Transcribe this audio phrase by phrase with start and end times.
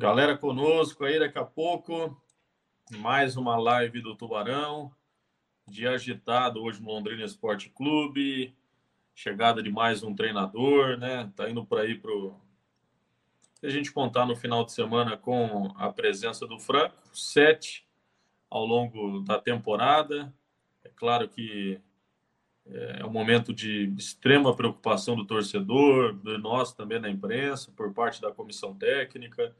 [0.00, 2.18] Galera conosco aí daqui a pouco.
[2.96, 4.90] Mais uma live do Tubarão.
[5.68, 8.56] Dia agitado hoje no Londrina Esporte Clube.
[9.14, 11.30] Chegada de mais um treinador, né?
[11.36, 12.34] Tá indo para aí pro
[13.62, 17.86] a gente contar no final de semana com a presença do Franco, sete
[18.48, 20.32] ao longo da temporada.
[20.82, 21.78] É claro que
[22.64, 28.18] é um momento de extrema preocupação do torcedor, de nós também na imprensa, por parte
[28.18, 29.54] da comissão técnica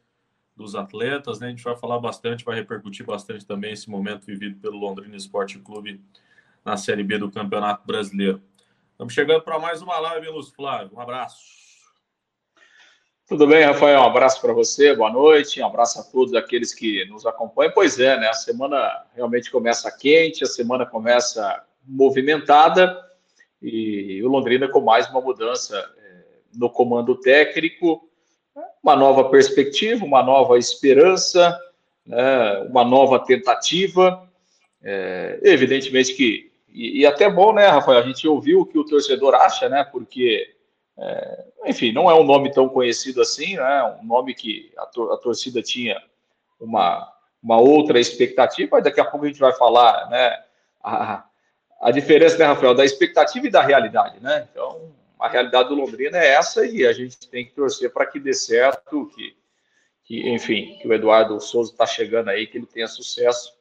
[0.61, 1.46] dos atletas, né?
[1.46, 5.58] A gente vai falar bastante, vai repercutir bastante também esse momento vivido pelo Londrina Esporte
[5.58, 6.00] Clube
[6.62, 8.43] na Série B do Campeonato Brasileiro.
[8.93, 10.90] Estamos chegando para mais uma live, Luz Flávio.
[10.94, 11.38] Um abraço.
[13.26, 14.00] Tudo bem, Rafael?
[14.00, 17.72] Um abraço para você, boa noite, um abraço a todos aqueles que nos acompanham.
[17.72, 18.29] Pois é, né?
[18.29, 23.02] A semana realmente começa quente, a semana começa movimentada
[23.63, 26.22] e o Londrina com mais uma mudança é,
[26.54, 28.10] no comando técnico
[28.82, 31.58] uma nova perspectiva, uma nova esperança,
[32.06, 34.28] né, uma nova tentativa.
[34.83, 38.84] É, evidentemente que, e, e, até bom, né, Rafael, a gente ouviu o que o
[38.84, 40.55] torcedor acha, né, porque,
[40.98, 45.12] é, enfim, não é um nome tão conhecido assim, né, um nome que a, tor
[45.12, 46.00] a torcida tinha
[46.58, 50.42] uma, uma outra expectativa, mas daqui a pouco a gente vai falar, né,
[50.83, 51.24] a,
[51.83, 56.18] a diferença, né, Rafael, da expectativa e da realidade, né, então a realidade do Londrina
[56.18, 59.36] é essa e a gente tem que torcer para que dê certo, que,
[60.04, 63.52] que, enfim, que o Eduardo Souza está chegando aí, que ele tenha sucesso.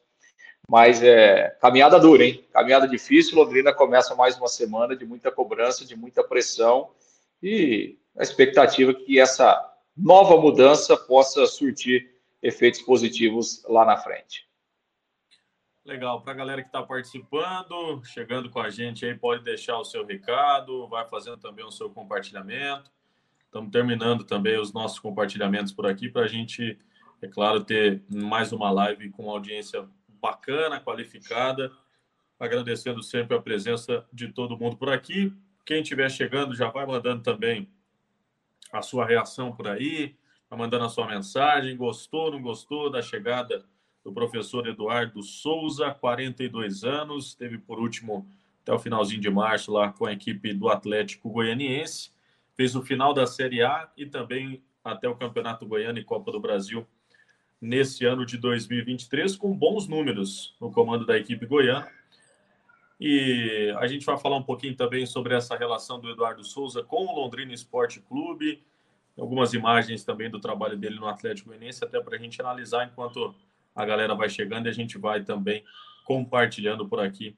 [0.68, 2.44] Mas é caminhada dura, hein?
[2.52, 3.36] Caminhada difícil.
[3.36, 6.90] Londrina começa mais uma semana de muita cobrança, de muita pressão
[7.42, 9.58] e a expectativa que essa
[9.96, 12.10] nova mudança possa surtir
[12.42, 14.49] efeitos positivos lá na frente.
[15.84, 19.84] Legal, para a galera que está participando, chegando com a gente aí, pode deixar o
[19.84, 22.90] seu recado, vai fazendo também o seu compartilhamento.
[23.46, 26.78] Estamos terminando também os nossos compartilhamentos por aqui para a gente,
[27.22, 29.88] é claro, ter mais uma live com audiência
[30.20, 31.72] bacana, qualificada.
[32.38, 35.32] Agradecendo sempre a presença de todo mundo por aqui.
[35.64, 37.70] Quem estiver chegando já vai mandando também
[38.70, 40.14] a sua reação por aí,
[40.48, 41.76] vai mandando a sua mensagem.
[41.76, 43.64] Gostou, não gostou da chegada?
[44.04, 48.26] Do professor Eduardo Souza, 42 anos, teve por último
[48.62, 52.10] até o finalzinho de março lá com a equipe do Atlético Goianiense,
[52.54, 56.40] fez o final da Série A e também até o Campeonato Goiano e Copa do
[56.40, 56.86] Brasil
[57.60, 61.90] nesse ano de 2023 com bons números no comando da equipe goiana.
[62.98, 67.06] E a gente vai falar um pouquinho também sobre essa relação do Eduardo Souza com
[67.06, 68.62] o Londrina Esporte Clube,
[69.18, 73.34] algumas imagens também do trabalho dele no Atlético Goianiense, até para a gente analisar enquanto
[73.74, 75.64] a galera vai chegando e a gente vai também
[76.04, 77.36] compartilhando por aqui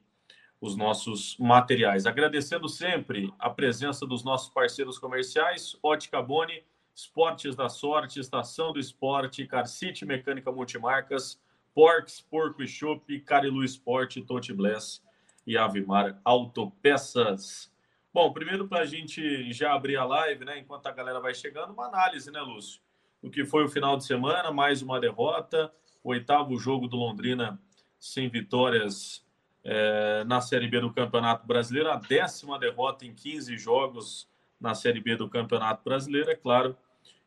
[0.59, 2.05] os nossos materiais.
[2.05, 6.63] Agradecendo sempre a presença dos nossos parceiros comerciais, Ótica Boni,
[6.95, 11.41] Esportes da Sorte, Estação do Esporte, City Mecânica Multimarcas,
[11.73, 15.01] Porks, Porco e Chopp, Carilu Esporte, Tote Bless
[15.45, 17.71] e Avimar Autopeças.
[18.13, 20.59] Bom, primeiro para a gente já abrir a live, né?
[20.59, 22.79] Enquanto a galera vai chegando, uma análise, né, Lúcio?
[23.21, 27.59] Do que foi o final de semana, mais uma derrota, o oitavo jogo do Londrina
[27.99, 29.25] sem vitórias
[29.63, 34.27] é, na Série B do Campeonato Brasileiro, a décima derrota em 15 jogos
[34.59, 36.29] na Série B do Campeonato Brasileiro.
[36.29, 36.75] É claro,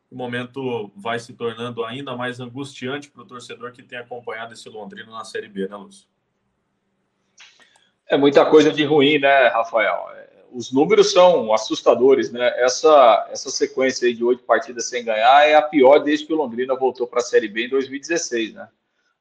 [0.09, 4.69] o momento vai se tornando ainda mais angustiante para o torcedor que tem acompanhado esse
[4.69, 6.07] Londrina na Série B, né, Lúcio?
[8.09, 10.07] É muita coisa de ruim, né, Rafael?
[10.51, 12.53] Os números são assustadores, né?
[12.57, 16.75] Essa, essa sequência de oito partidas sem ganhar é a pior desde que o Londrina
[16.75, 18.67] voltou para a Série B em 2016, né?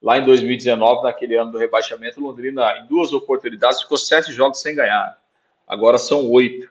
[0.00, 4.60] Lá em 2019, naquele ano do rebaixamento, o Londrina, em duas oportunidades, ficou sete jogos
[4.60, 5.18] sem ganhar.
[5.66, 6.70] Agora são oito.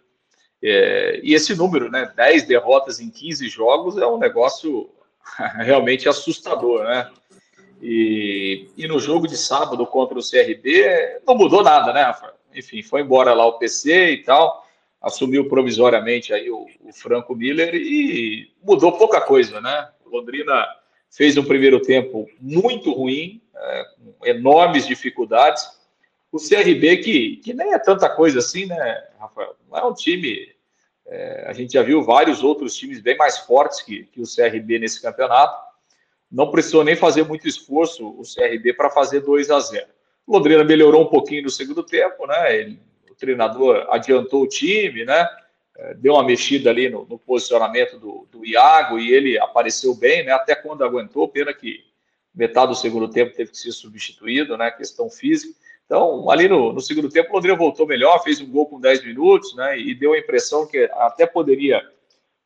[0.64, 2.12] É, e esse número, né?
[2.16, 4.90] Dez derrotas em 15 jogos é um negócio
[5.60, 7.12] realmente assustador, né?
[7.82, 12.34] E, e no jogo de sábado contra o CRB, não mudou nada, né, Rafael?
[12.56, 14.66] Enfim, foi embora lá o PC e tal,
[15.02, 19.90] assumiu provisoriamente aí o, o Franco Miller e mudou pouca coisa, né?
[20.06, 20.66] Londrina
[21.10, 23.84] fez um primeiro tempo muito ruim, é,
[24.18, 25.66] com enormes dificuldades.
[26.32, 29.56] O CRB, que, que nem é tanta coisa assim, né, Rafael?
[29.70, 30.54] Não é um time.
[31.08, 34.80] É, a gente já viu vários outros times bem mais fortes que, que o CRB
[34.80, 35.64] nesse campeonato.
[36.32, 39.86] Não precisou nem fazer muito esforço o CRB para fazer 2 a 0.
[40.28, 42.58] Londrina melhorou um pouquinho no segundo tempo, né?
[42.58, 42.80] Ele,
[43.10, 45.28] o treinador adiantou o time, né?
[45.78, 50.24] É, deu uma mexida ali no, no, posicionamento do, do Iago e ele apareceu bem,
[50.26, 50.32] né?
[50.32, 51.84] Até quando aguentou, pena que
[52.34, 54.72] metade do segundo tempo teve que ser substituído, né?
[54.72, 55.54] Questão física.
[55.86, 59.06] Então, ali no, no segundo tempo, o Londrina voltou melhor, fez um gol com 10
[59.06, 59.78] minutos, né?
[59.80, 61.82] E deu a impressão que até poderia,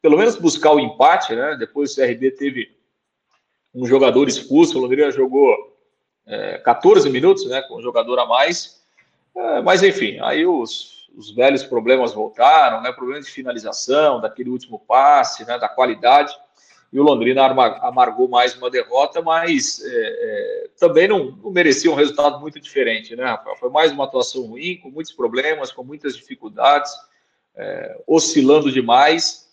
[0.01, 1.55] pelo menos, buscar o empate, né?
[1.57, 2.71] Depois o CRB teve
[3.73, 4.77] um jogador expulso.
[4.77, 5.68] O Londrina jogou
[6.29, 8.81] é, 14 minutos, né, com um jogador a mais.
[9.35, 14.79] É, mas enfim, aí os, os velhos problemas voltaram, né, problema de finalização, daquele último
[14.79, 16.33] passe, né, da qualidade.
[16.91, 17.45] E o Londrina
[17.81, 23.15] amargou mais uma derrota, mas é, é, também não, não, merecia um resultado muito diferente,
[23.15, 23.55] né, Rafael?
[23.57, 26.91] Foi mais uma atuação ruim, com muitos problemas, com muitas dificuldades,
[27.55, 29.47] é, oscilando demais.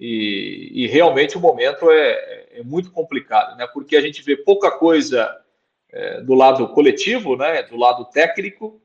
[0.00, 3.66] E, e, realmente o momento é, é, muito complicado, né?
[3.66, 5.30] Porque a gente vê pouca coisa
[5.92, 7.62] é, do lado coletivo, né?
[7.62, 8.80] Do lado técnico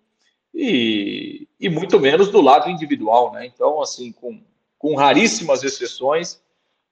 [0.53, 3.45] e, e muito menos do lado individual, né?
[3.45, 4.41] Então, assim, com,
[4.77, 6.41] com raríssimas exceções,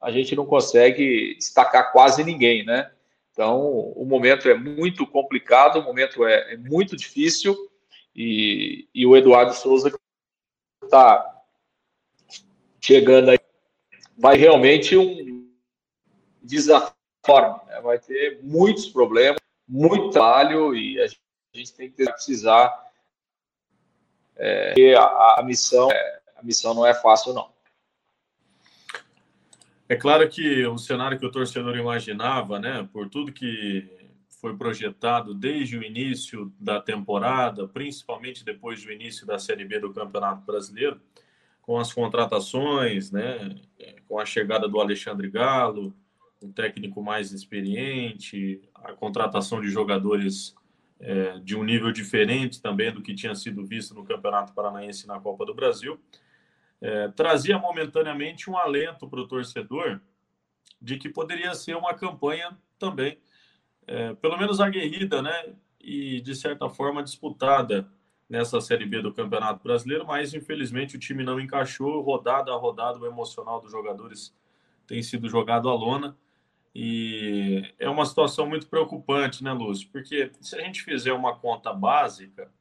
[0.02, 2.92] a gente não consegue destacar quase ninguém, né?
[3.32, 3.62] Então,
[3.96, 7.56] o momento é muito complicado, o momento é, é muito difícil
[8.16, 9.92] e, e o Eduardo Souza
[10.84, 11.42] está
[12.80, 13.40] chegando aí
[14.18, 15.50] vai realmente um
[16.42, 16.94] desafio,
[17.68, 17.82] né?
[17.82, 19.40] vai ter muitos problemas,
[19.74, 21.08] muito trabalho e a
[21.52, 22.72] gente tem que precisar
[24.36, 25.90] é, a, a, missão
[26.38, 27.52] a missão não é fácil não.
[29.90, 33.90] É claro que o cenário que o torcedor imaginava, né, por tudo que
[34.40, 39.92] foi projetado desde o início da temporada, principalmente depois do início da Série B do
[39.92, 41.02] Campeonato Brasileiro,
[41.62, 43.56] com as contratações, né,
[44.08, 45.96] com a chegada do Alexandre Galo,
[46.44, 50.56] um técnico mais experiente, a contratação de jogadores
[51.00, 55.08] é, de um nível diferente também do que tinha sido visto no Campeonato Paranaense e
[55.08, 56.00] na Copa do Brasil,
[56.82, 60.02] é, trazia momentaneamente um alento para o torcedor
[60.82, 63.18] de que poderia ser uma campanha também,
[63.88, 67.90] é, pelo menos aguerrida, né, e de certa forma disputada
[68.30, 73.00] nessa Série B do Campeonato Brasileiro, mas infelizmente o time não encaixou, rodada a rodada,
[73.00, 74.36] o emocional dos jogadores
[74.88, 76.18] tem sido jogado à lona.
[76.76, 79.88] E é uma situação muito preocupante, né, Lúcio?
[79.92, 82.52] Porque se a gente fizer uma conta básica,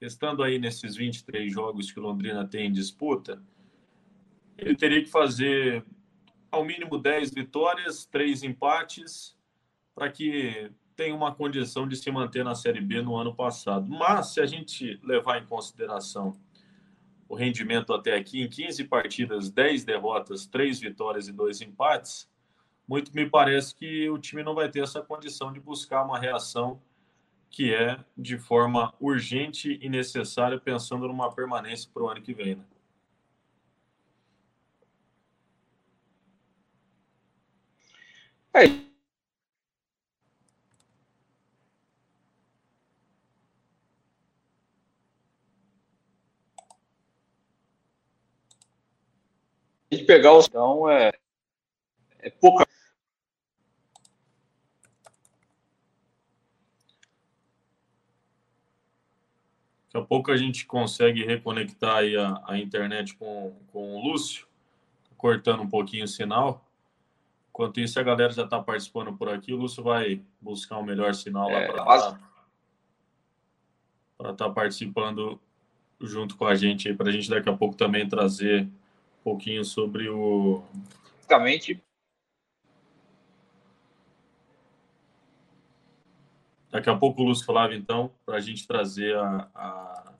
[0.00, 3.42] estando aí nesses 23 jogos que Londrina tem em disputa,
[4.56, 5.84] ele teria que fazer
[6.50, 9.36] ao mínimo 10 vitórias, 3 empates,
[9.94, 13.90] para que tem uma condição de se manter na Série B no ano passado.
[13.90, 16.32] Mas, se a gente levar em consideração
[17.28, 22.30] o rendimento até aqui, em 15 partidas, 10 derrotas, 3 vitórias e 2 empates,
[22.92, 26.78] muito me parece que o time não vai ter essa condição de buscar uma reação
[27.48, 32.56] que é de forma urgente e necessária, pensando numa permanência para o ano que vem.
[32.56, 32.64] Né?
[38.54, 38.66] É,
[50.04, 50.46] pegar os.
[50.46, 51.10] Então, é,
[52.18, 52.66] é pouca.
[59.92, 64.46] Daqui a pouco a gente consegue reconectar aí a, a internet com, com o Lúcio,
[65.18, 66.66] cortando um pouquinho o sinal.
[67.50, 69.52] Enquanto isso, a galera já está participando por aqui.
[69.52, 72.18] O Lúcio vai buscar um melhor sinal lá é, para estar
[74.18, 75.38] tá, tá participando
[76.00, 79.62] junto com a gente aí, para a gente daqui a pouco também trazer um pouquinho
[79.62, 80.62] sobre o.
[81.16, 81.82] Basicamente.
[86.72, 90.12] Daqui a pouco o Lúcio falava, então, para a gente trazer a, a,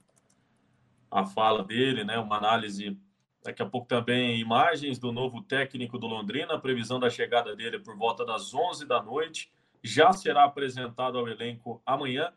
[1.11, 2.19] a fala dele, né?
[2.19, 3.01] uma análise.
[3.43, 7.79] Daqui a pouco também imagens do novo técnico do Londrina, a previsão da chegada dele
[7.79, 9.51] por volta das 11 da noite.
[9.83, 12.31] Já será apresentado ao elenco amanhã.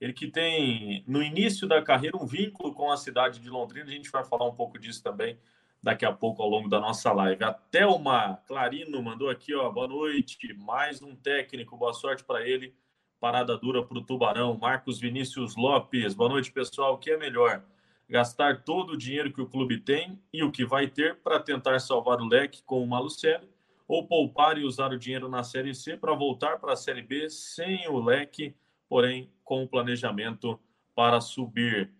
[0.00, 3.88] Ele que tem, no início da carreira, um vínculo com a cidade de Londrina.
[3.88, 5.38] A gente vai falar um pouco disso também
[5.80, 7.44] daqui a pouco ao longo da nossa live.
[7.44, 12.74] A Thelma Clarino mandou aqui, ó, boa noite, mais um técnico, boa sorte para ele.
[13.20, 14.56] Parada dura para o Tubarão.
[14.56, 16.94] Marcos Vinícius Lopes, boa noite, pessoal.
[16.94, 17.62] O que é melhor?
[18.08, 21.78] Gastar todo o dinheiro que o clube tem e o que vai ter para tentar
[21.80, 23.46] salvar o leque com o Malucelli
[23.86, 27.28] ou poupar e usar o dinheiro na Série C para voltar para a Série B
[27.28, 28.54] sem o leque,
[28.88, 30.58] porém com o planejamento
[30.94, 31.92] para subir.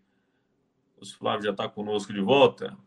[0.99, 2.79] O Flávio já está conosco de volta.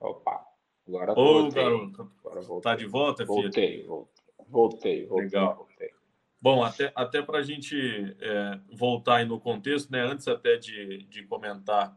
[0.00, 0.46] Opa,
[0.88, 1.62] agora Ô, voltei.
[1.62, 2.10] garoto.
[2.24, 2.70] Agora voltei.
[2.72, 3.42] Tá de volta, filho?
[3.42, 3.86] Voltei,
[4.48, 5.24] voltei, voltei.
[5.26, 5.65] Legal.
[6.40, 10.02] Bom, até, até para a gente é, voltar aí no contexto, né?
[10.02, 11.96] Antes até de, de comentar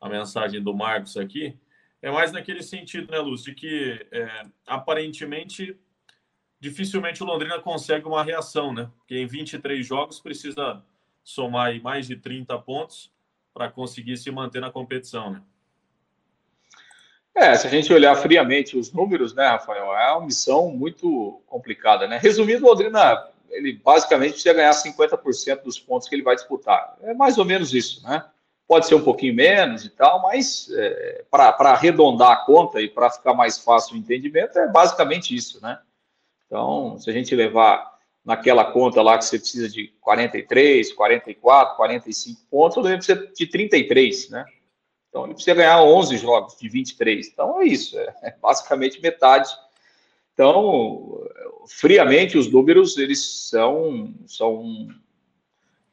[0.00, 1.58] a mensagem do Marcos aqui,
[2.02, 5.78] é mais naquele sentido, né, Lúcio, de que é, aparentemente
[6.60, 8.90] dificilmente o Londrina consegue uma reação, né?
[8.98, 10.82] Porque em 23 jogos precisa
[11.22, 13.12] somar mais de 30 pontos
[13.52, 15.42] para conseguir se manter na competição, né?
[17.34, 22.06] É, se a gente olhar friamente os números, né, Rafael, é uma missão muito complicada,
[22.06, 22.16] né?
[22.16, 26.96] Resumindo, Londrina, ele basicamente precisa ganhar 50% dos pontos que ele vai disputar.
[27.02, 28.24] É mais ou menos isso, né?
[28.66, 33.10] Pode ser um pouquinho menos e tal, mas é, para arredondar a conta e para
[33.10, 35.78] ficar mais fácil o entendimento, é basicamente isso, né?
[36.46, 37.94] Então, se a gente levar
[38.24, 44.30] naquela conta lá que você precisa de 43, 44, 45 pontos, Londrina precisa de 33,
[44.30, 44.44] né?
[45.08, 47.28] Então ele precisa ganhar 11 jogos de 23.
[47.28, 49.50] Então é isso, é, é basicamente metade.
[50.32, 51.23] Então,
[51.68, 54.88] friamente, os números eles são, são,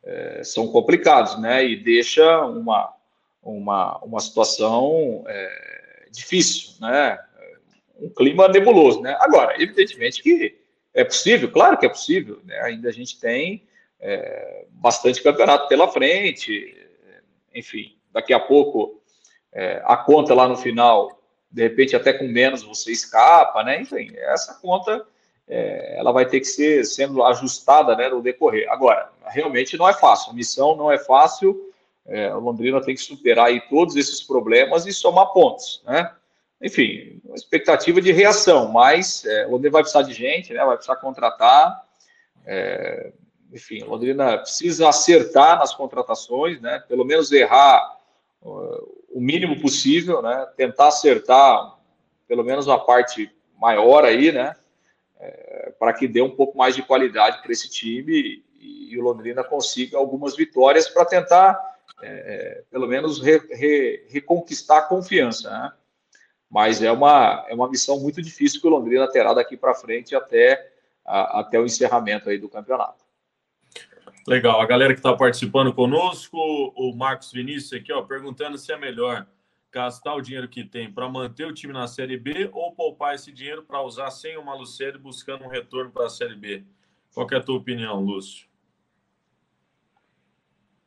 [0.03, 1.65] é, são complicados, né?
[1.65, 2.93] E deixa uma,
[3.41, 7.19] uma, uma situação é, difícil, né?
[7.99, 9.15] Um clima nebuloso, né?
[9.19, 10.59] Agora, evidentemente que
[10.93, 12.59] é possível, claro que é possível, né?
[12.61, 13.67] Ainda a gente tem
[13.99, 16.75] é, bastante campeonato pela frente,
[17.53, 19.01] enfim, daqui a pouco
[19.53, 23.81] é, a conta lá no final, de repente até com menos você escapa, né?
[23.81, 25.05] Enfim, essa conta
[25.51, 28.71] é, ela vai ter que ser sendo ajustada né, no decorrer.
[28.71, 31.59] Agora, realmente não é fácil, a missão não é fácil,
[32.07, 36.09] é, Londrina tem que superar aí todos esses problemas e somar pontos, né?
[36.61, 40.63] Enfim, uma expectativa de reação, mas é, Londrina vai precisar de gente, né?
[40.63, 41.85] Vai precisar contratar.
[42.45, 43.11] É,
[43.51, 46.81] enfim, Londrina precisa acertar nas contratações, né?
[46.87, 47.97] Pelo menos errar
[48.41, 50.47] o mínimo possível, né?
[50.55, 51.77] Tentar acertar
[52.27, 53.29] pelo menos uma parte
[53.59, 54.55] maior aí, né?
[55.23, 59.03] É, para que dê um pouco mais de qualidade para esse time e, e, o
[59.03, 61.59] Londrina consiga algumas vitórias para tentar,
[62.01, 65.73] é, é, pelo menos, re, re, reconquistar a confiança, né?
[66.49, 70.15] Mas é uma, é uma missão muito difícil que o Londrina terá daqui para frente
[70.15, 70.71] até,
[71.05, 73.05] a, até o encerramento aí do campeonato.
[74.27, 76.37] Legal, a galera que está participando conosco,
[76.75, 79.27] o Marcos Vinícius aqui, ó, perguntando se é melhor
[79.71, 83.31] gastar o dinheiro que tem para manter o time na Série B ou poupar esse
[83.31, 86.63] dinheiro para usar sem o Malucelli buscando um retorno para a Série B.
[87.13, 88.47] Qual é a tua opinião, Lúcio?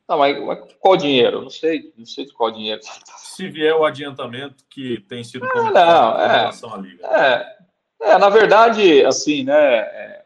[0.07, 1.41] Não, mas, mas qual dinheiro?
[1.41, 2.79] Não sei, não sei de qual dinheiro.
[3.17, 7.07] Se vier o adiantamento que tem sido comentado é, em relação à liga.
[7.07, 7.57] É,
[8.01, 9.77] é, na verdade, assim, né?
[9.77, 10.25] É,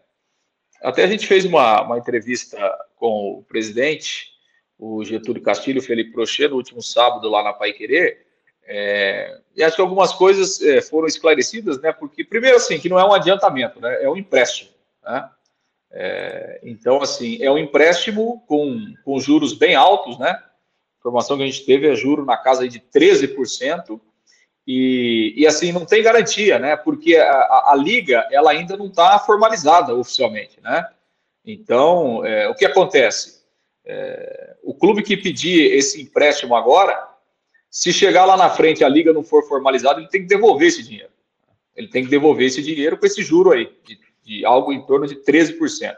[0.81, 2.57] até a gente fez uma, uma entrevista
[2.95, 4.33] com o presidente,
[4.77, 8.28] o Getúlio Castilho, o Felipe Prochê, no último sábado lá na Pai Querer,
[8.71, 11.91] é, e acho que algumas coisas é, foram esclarecidas, né?
[11.91, 14.03] Porque, primeiro, assim, que não é um adiantamento, né?
[14.03, 14.69] É um empréstimo,
[15.03, 15.27] né?
[15.91, 20.29] É, então, assim, é um empréstimo com, com juros bem altos, né?
[20.29, 23.99] A informação que a gente teve é juro na casa de 13%,
[24.67, 26.75] e, e assim, não tem garantia, né?
[26.75, 30.88] Porque a, a, a liga, ela ainda não está formalizada oficialmente, né?
[31.43, 33.41] Então, é, o que acontece?
[33.83, 37.09] É, o clube que pedir esse empréstimo agora,
[37.69, 40.83] se chegar lá na frente a liga não for formalizada, ele tem que devolver esse
[40.83, 41.11] dinheiro.
[41.75, 45.07] Ele tem que devolver esse dinheiro com esse juro aí, de, de algo em torno
[45.07, 45.95] de 13%.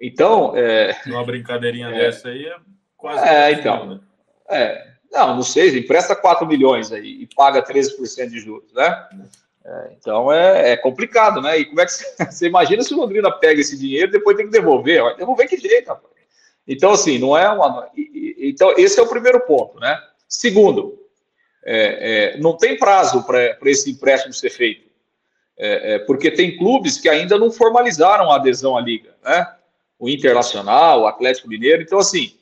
[0.00, 0.56] Então.
[0.56, 2.56] É, Uma brincadeirinha é, dessa aí é
[2.96, 3.26] quase.
[3.26, 3.86] É, então.
[3.86, 4.00] Né?
[4.48, 9.08] É, não, não sei, empresta 4 milhões aí e paga 13% de juros, né?
[9.64, 11.58] É, então é, é, complicado, né?
[11.58, 14.36] E como é que você, você, imagina se o Londrina pega esse dinheiro e depois
[14.36, 15.02] tem que devolver?
[15.02, 16.12] Vai devolver que jeito, rapaz?
[16.66, 17.88] Então, assim, não é uma.
[18.38, 19.98] Então, esse é o primeiro ponto, né?
[20.36, 20.98] Segundo,
[21.64, 24.84] é, é não tem prazo para esse empréstimo ser feito.
[25.56, 29.46] É, é, porque tem clubes que ainda não formalizaram a adesão à liga, né?
[29.98, 31.82] O Internacional, o Atlético Mineiro.
[31.82, 32.34] Então, assim,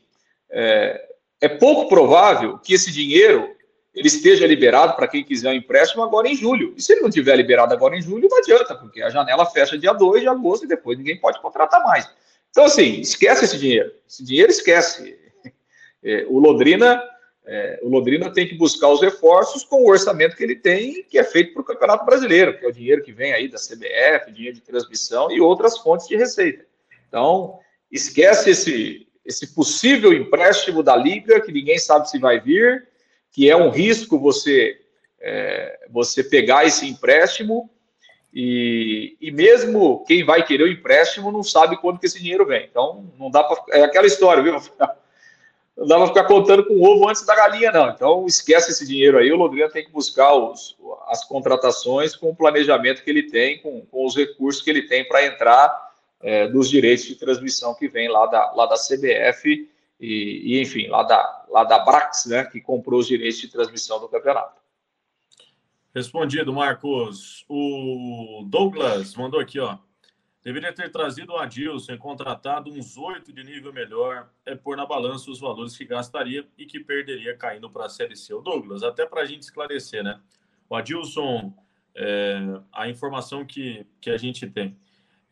[0.50, 1.08] é,
[1.40, 3.54] é pouco provável que esse dinheiro
[3.94, 6.72] ele esteja liberado para quem quiser um empréstimo agora em julho.
[6.75, 9.76] E se ele não tiver liberado agora em julho, não adianta, porque a janela fecha
[9.76, 12.08] dia 2 de agosto e depois ninguém pode contratar mais.
[12.50, 13.92] Então, assim, esquece esse dinheiro.
[14.08, 15.18] Esse dinheiro esquece.
[16.04, 17.00] É, o Londrina.
[17.44, 21.18] É, o Londrina tem que buscar os reforços com o orçamento que ele tem, que
[21.18, 24.30] é feito para o Campeonato Brasileiro, que é o dinheiro que vem aí da CBF,
[24.30, 26.64] dinheiro de transmissão e outras fontes de receita.
[27.08, 27.58] Então,
[27.90, 32.87] esquece esse, esse possível empréstimo da Liga, que ninguém sabe se vai vir,
[33.32, 34.80] que é um risco você,
[35.20, 37.68] é, você pegar esse empréstimo
[38.32, 42.66] e, e mesmo quem vai querer o empréstimo não sabe quando que esse dinheiro vem.
[42.70, 43.62] Então, não dá para.
[43.78, 44.56] É aquela história, viu?
[45.76, 47.88] Não dá para ficar contando com o ovo antes da galinha, não.
[47.88, 49.33] Então, esquece esse dinheiro aí.
[49.33, 50.76] O Londrina tem que buscar os,
[51.09, 55.07] as contratações com o planejamento que ele tem, com, com os recursos que ele tem
[55.07, 60.57] para entrar é, dos direitos de transmissão que vem lá da, lá da CBF e,
[60.57, 64.09] e, enfim, lá da, lá da Brax, né, que comprou os direitos de transmissão do
[64.09, 64.61] campeonato.
[65.95, 67.45] Respondido, Marcos.
[67.49, 69.76] O Douglas mandou aqui, ó.
[70.42, 74.84] Deveria ter trazido o Adilson e contratado uns oito de nível melhor, é pôr na
[74.84, 78.34] balança os valores que gastaria e que perderia caindo para a Série C.
[78.34, 80.20] O Douglas, até para a gente esclarecer, né?
[80.68, 81.54] O Adilson,
[81.94, 84.76] é, a informação que, que a gente tem,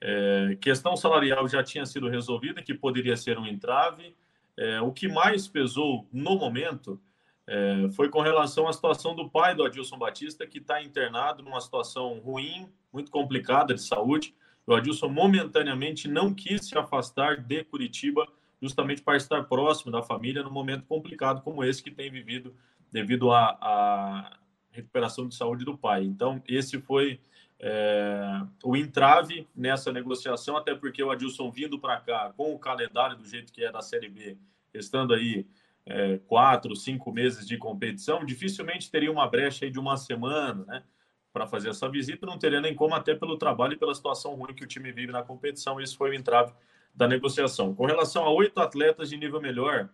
[0.00, 4.16] é, questão salarial já tinha sido resolvida, que poderia ser um entrave.
[4.56, 7.00] É, o que mais pesou no momento
[7.46, 11.60] é, foi com relação à situação do pai do Adilson Batista, que está internado numa
[11.60, 14.34] situação ruim, muito complicada de saúde.
[14.70, 18.24] O Adilson momentaneamente não quis se afastar de Curitiba,
[18.62, 22.54] justamente para estar próximo da família num momento complicado como esse que tem vivido
[22.92, 24.38] devido à, à
[24.70, 26.04] recuperação de saúde do pai.
[26.04, 27.18] Então, esse foi
[27.58, 33.16] é, o entrave nessa negociação, até porque o Adilson vindo para cá com o calendário
[33.16, 34.36] do jeito que é da Série B,
[34.72, 35.48] estando aí
[35.84, 40.84] é, quatro, cinco meses de competição, dificilmente teria uma brecha aí de uma semana, né?
[41.32, 44.54] Para fazer essa visita, não teria nem como, até pelo trabalho e pela situação ruim
[44.54, 45.80] que o time vive na competição.
[45.80, 46.52] Isso foi o entrave
[46.94, 47.74] da negociação.
[47.74, 49.88] Com relação a oito atletas de nível melhor,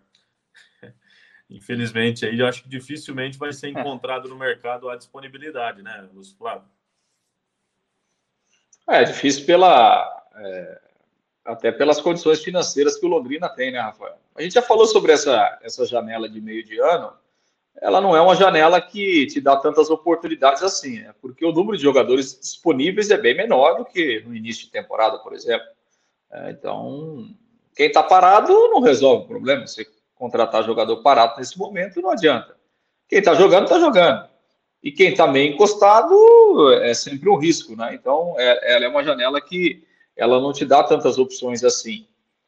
[1.51, 6.37] infelizmente, aí eu acho que dificilmente vai ser encontrado no mercado a disponibilidade, né, Lúcio
[6.37, 6.69] Flávio?
[8.89, 10.27] É, difícil pela.
[10.37, 10.81] É,
[11.45, 14.19] até pelas condições financeiras que o Londrina tem, né, Rafael?
[14.35, 17.13] A gente já falou sobre essa, essa janela de meio de ano.
[17.81, 21.15] Ela não é uma janela que te dá tantas oportunidades assim, né?
[21.21, 25.19] porque o número de jogadores disponíveis é bem menor do que no início de temporada,
[25.19, 25.67] por exemplo.
[26.33, 27.29] É, então,
[27.75, 29.67] quem está parado não resolve o problema.
[29.67, 32.57] Você contratar jogador parado nesse momento não adianta.
[33.09, 34.27] Quem está jogando, está jogando.
[34.83, 37.95] E quem está meio encostado é sempre um risco, né?
[37.95, 39.85] Então, é, ela é uma janela que
[40.17, 42.07] ela não te dá tantas opções assim.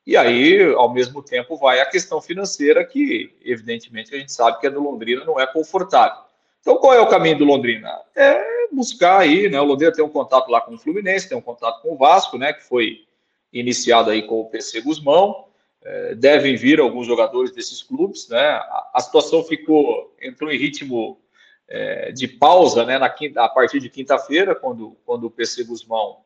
[0.09, 4.67] E aí, ao mesmo tempo, vai a questão financeira, que evidentemente a gente sabe que
[4.67, 6.23] a do Londrina não é confortável.
[6.63, 7.91] Então, qual é o caminho do Londrina?
[8.17, 9.61] É buscar aí, né?
[9.61, 12.39] O Londrina tem um contato lá com o Fluminense, tem um contato com o Vasco,
[12.39, 12.55] né?
[12.55, 13.05] Que foi
[13.53, 15.45] iniciado aí com o PC Guzmão.
[15.85, 18.41] É, devem vir alguns jogadores desses clubes, né?
[18.41, 21.21] A, a situação ficou, entrou em ritmo
[21.69, 22.99] é, de pausa, né?
[22.99, 26.21] Na quinta, a partir de quinta-feira, quando, quando o PC Guzmão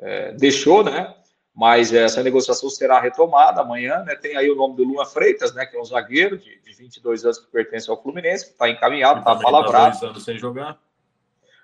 [0.00, 1.14] é, deixou, né?
[1.54, 4.14] Mas essa negociação será retomada amanhã, né?
[4.14, 5.66] Tem aí o nome do Lula Freitas, né?
[5.66, 9.20] Que é um zagueiro de, de 22 anos que pertence ao Fluminense, que está encaminhado,
[9.20, 9.98] está palavrado.
[9.98, 10.78] Dois anos sem jogar.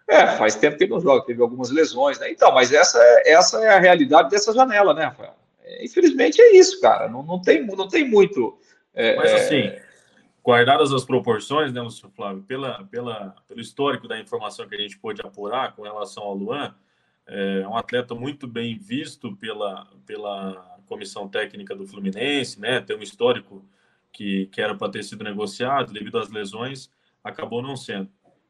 [0.07, 2.31] É, faz tempo que ele não joga, teve algumas lesões, né?
[2.31, 5.35] Então, mas essa é, essa é a realidade dessa janela, né, Rafael?
[5.63, 7.09] É, infelizmente é isso, cara.
[7.09, 8.59] Não, não, tem, não tem muito.
[8.95, 9.71] É, mas assim,
[10.43, 14.99] guardadas as proporções, né, Lúcio Flávio, pela, pela, pelo histórico da informação que a gente
[14.99, 16.75] pôde apurar com relação ao Luan,
[17.29, 22.81] é um atleta muito bem visto pela, pela comissão técnica do Fluminense, né?
[22.81, 23.63] Tem um histórico
[24.11, 26.91] que, que era para ter sido negociado devido às lesões,
[27.23, 28.09] acabou não sendo.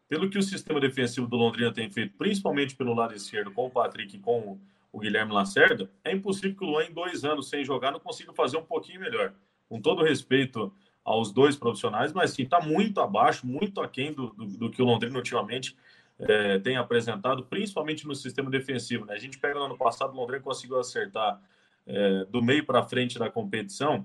[0.08, 3.70] Pelo que o sistema defensivo do Londrina tem feito, principalmente pelo lado esquerdo, com o
[3.70, 4.58] Patrick e com
[4.92, 8.32] o Guilherme Lacerda, é impossível que o Luan, em dois anos sem jogar, não consiga
[8.32, 9.34] fazer um pouquinho melhor.
[9.68, 10.72] Com todo respeito
[11.04, 14.84] aos dois profissionais, mas sim, está muito abaixo, muito aquém do, do, do que o
[14.84, 15.76] Londrina ultimamente
[16.18, 19.04] é, tem apresentado, principalmente no sistema defensivo.
[19.04, 19.14] Né?
[19.14, 21.40] A gente pega no ano passado, o Londrina conseguiu acertar
[21.86, 24.04] é, do meio para frente da competição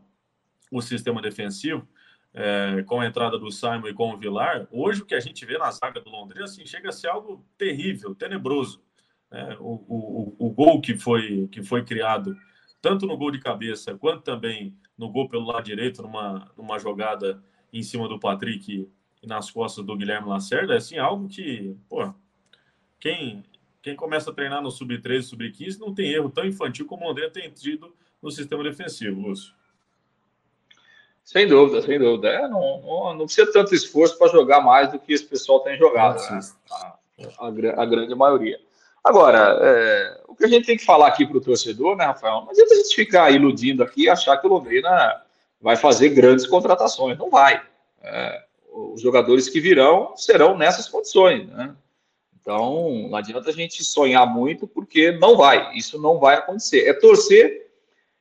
[0.71, 1.87] o sistema defensivo,
[2.33, 4.67] é, com a entrada do Simon e com o Vilar.
[4.71, 7.45] Hoje, o que a gente vê na zaga do Londrina assim, chega a ser algo
[7.57, 8.81] terrível, tenebroso.
[9.31, 9.55] Né?
[9.59, 12.35] O, o, o, gol que foi, que foi criado,
[12.81, 17.43] tanto no gol de cabeça, quanto também no gol pelo lado direito, numa, numa jogada
[17.71, 18.89] em cima do Patrick
[19.23, 22.13] e nas costas do Guilherme Lacerda, é assim, algo que, pô,
[22.99, 23.43] quem,
[23.81, 27.29] quem começa a treinar no sub-13, sub-15 não tem erro tão infantil como o André
[27.29, 29.53] tem tido no sistema defensivo, Lúcio.
[31.23, 32.27] Sem dúvida, sem dúvida.
[32.27, 35.77] É, não, não, não, precisa tanto esforço para jogar mais do que esse pessoal tem
[35.77, 36.39] jogado, né?
[36.69, 36.97] a,
[37.39, 38.59] a, a, grande maioria.
[39.01, 42.41] Agora, é, o que a gente tem que falar aqui para o torcedor, né, Rafael?
[42.41, 45.21] Não adianta a gente ficar iludindo aqui e achar que o Londrina
[45.61, 47.17] vai fazer grandes contratações.
[47.17, 47.61] Não vai.
[48.01, 51.75] É, os jogadores que virão serão nessas condições, né?
[52.41, 56.85] Então, não adianta a gente sonhar muito, porque não vai, isso não vai acontecer.
[56.87, 57.71] É torcer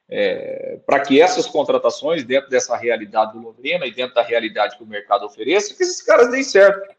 [0.09, 4.85] é, para que essas contratações, dentro dessa realidade do Londrina e dentro da realidade que
[4.85, 6.95] o mercado ofereça, que esses caras deem certo.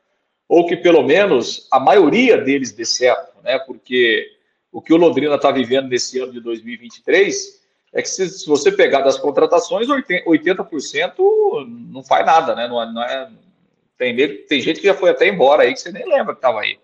[0.49, 3.57] Ou que pelo menos a maioria deles dê certo, né?
[3.59, 4.27] Porque
[4.69, 7.62] o que o Londrina está vivendo nesse ano de 2023
[7.93, 11.13] é que se, se você pegar das contratações, 80%
[11.91, 12.67] não faz nada, né?
[12.67, 13.29] Não, é, não é,
[13.97, 14.15] tem,
[14.47, 16.79] tem gente que já foi até embora aí que você nem lembra que estava aí.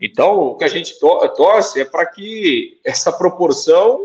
[0.00, 4.00] Então, o que a gente torce é para que essa proporção,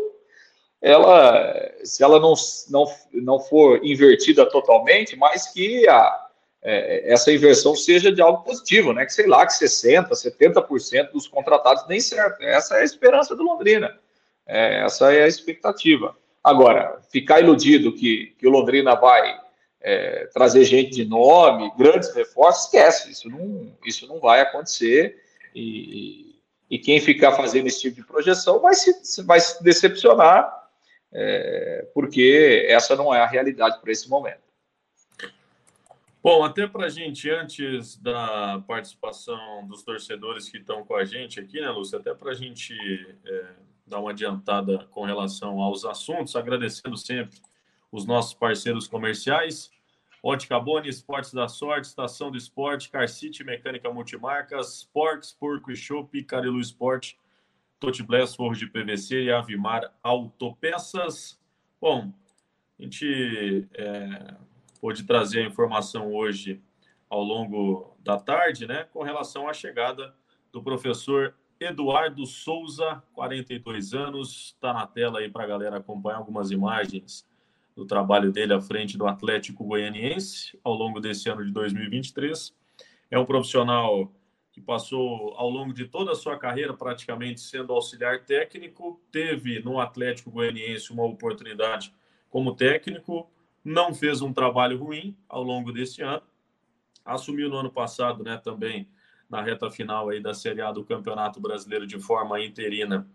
[0.80, 2.34] ela, se ela não,
[2.70, 6.26] não, não for invertida totalmente, mas que a,
[6.62, 9.06] é, essa inversão seja de algo positivo, né?
[9.06, 12.42] Que sei lá, que 60%, 70% dos contratados nem certo.
[12.42, 13.98] Essa é a esperança do Londrina.
[14.46, 16.14] É, essa é a expectativa.
[16.42, 19.40] Agora, ficar iludido que, que o Londrina vai
[19.80, 25.22] é, trazer gente de nome, grandes reforços, esquece, isso não, isso não vai acontecer.
[25.54, 30.50] E, e quem ficar fazendo esse tipo de projeção vai se, vai se decepcionar,
[31.12, 34.40] é, porque essa não é a realidade para esse momento.
[36.22, 41.40] Bom, até para a gente, antes da participação dos torcedores que estão com a gente
[41.40, 41.98] aqui, né, Lúcia?
[41.98, 42.72] Até para a gente
[43.26, 43.46] é,
[43.92, 47.38] dar uma adiantada com relação aos assuntos, agradecendo sempre
[47.90, 49.70] os nossos parceiros comerciais.
[50.22, 55.76] Ótica Boni, Esportes da Sorte, Estação do Esporte, Car City, Mecânica Multimarcas, Porks, Porco e
[55.76, 57.18] Chopp, Carilu Esporte,
[57.78, 61.38] Totibless, Forro de PVC e Avimar Autopeças.
[61.80, 62.12] Bom,
[62.78, 64.34] a gente é,
[64.80, 66.62] pôde trazer a informação hoje
[67.10, 70.14] ao longo da tarde, né, com relação à chegada
[70.50, 76.50] do professor Eduardo Souza, 42 anos, está na tela aí para a galera acompanhar algumas
[76.50, 77.26] imagens
[77.74, 82.54] do trabalho dele à frente do Atlético Goianiense ao longo desse ano de 2023.
[83.10, 84.12] É um profissional
[84.52, 89.80] que passou ao longo de toda a sua carreira praticamente sendo auxiliar técnico, teve no
[89.80, 91.92] Atlético Goianiense uma oportunidade
[92.28, 93.30] como técnico,
[93.64, 96.22] não fez um trabalho ruim ao longo desse ano,
[97.04, 98.86] assumiu no ano passado, né, também
[99.32, 103.08] na reta final aí da Série A do Campeonato Brasileiro de forma interina,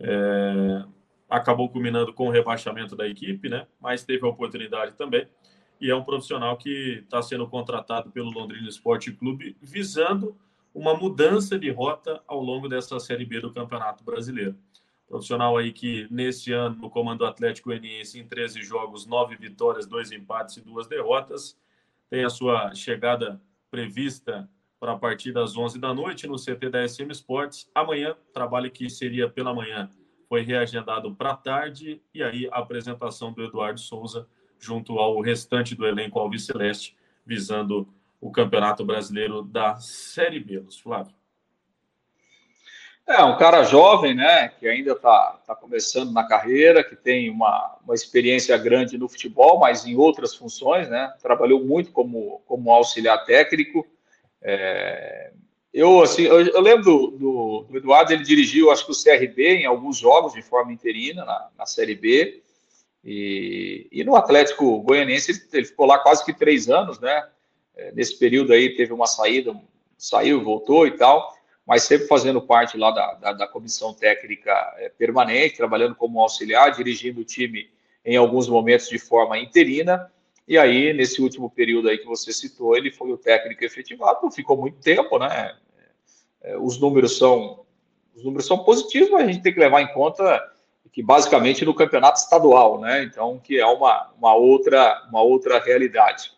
[0.00, 0.82] é,
[1.28, 3.66] acabou culminando com o rebaixamento da equipe, né?
[3.78, 5.28] Mas teve a oportunidade também.
[5.78, 10.34] E é um profissional que está sendo contratado pelo Londrina Esporte Clube, visando
[10.74, 14.56] uma mudança de rota ao longo dessa Série B do Campeonato Brasileiro.
[15.06, 20.12] Profissional aí que, nesse ano, no comando Atlético Goianiense, em 13 jogos, 9 vitórias, 2
[20.12, 21.58] empates e 2 derrotas.
[22.08, 24.48] Tem a sua chegada prevista
[24.80, 27.70] para a partir das 11 da noite no CT da SM Sports.
[27.74, 29.90] Amanhã, trabalho que seria pela manhã,
[30.26, 34.26] foi reagendado para tarde, e aí a apresentação do Eduardo Souza
[34.58, 37.86] junto ao restante do elenco Alviceleste, visando
[38.20, 41.14] o Campeonato Brasileiro da Série B, Flávio.
[43.06, 47.78] É, um cara jovem, né, que ainda está tá começando na carreira, que tem uma,
[47.84, 53.24] uma experiência grande no futebol, mas em outras funções, né, trabalhou muito como, como auxiliar
[53.24, 53.84] técnico,
[54.42, 55.32] é,
[55.72, 59.56] eu, assim, eu, eu lembro do, do, do, Eduardo, ele dirigiu, acho que o CRB
[59.56, 62.42] em alguns jogos de forma interina na, na Série B.
[63.04, 67.26] E, e no Atlético Goianiense ele, ele, ficou lá quase que três anos, né?
[67.76, 69.54] É, nesse período aí teve uma saída,
[69.96, 74.88] saiu, voltou e tal, mas sempre fazendo parte lá da, da, da comissão técnica é,
[74.88, 77.70] permanente, trabalhando como auxiliar, dirigindo o time
[78.04, 80.10] em alguns momentos de forma interina.
[80.46, 84.30] E aí, nesse último período aí que você citou, ele foi o técnico efetivado, não
[84.30, 85.56] ficou muito tempo, né?
[86.42, 87.64] É, os números são
[88.14, 90.42] os números são positivos, mas a gente tem que levar em conta
[90.92, 93.04] que basicamente no campeonato estadual, né?
[93.04, 96.32] Então, que é uma, uma outra uma outra realidade.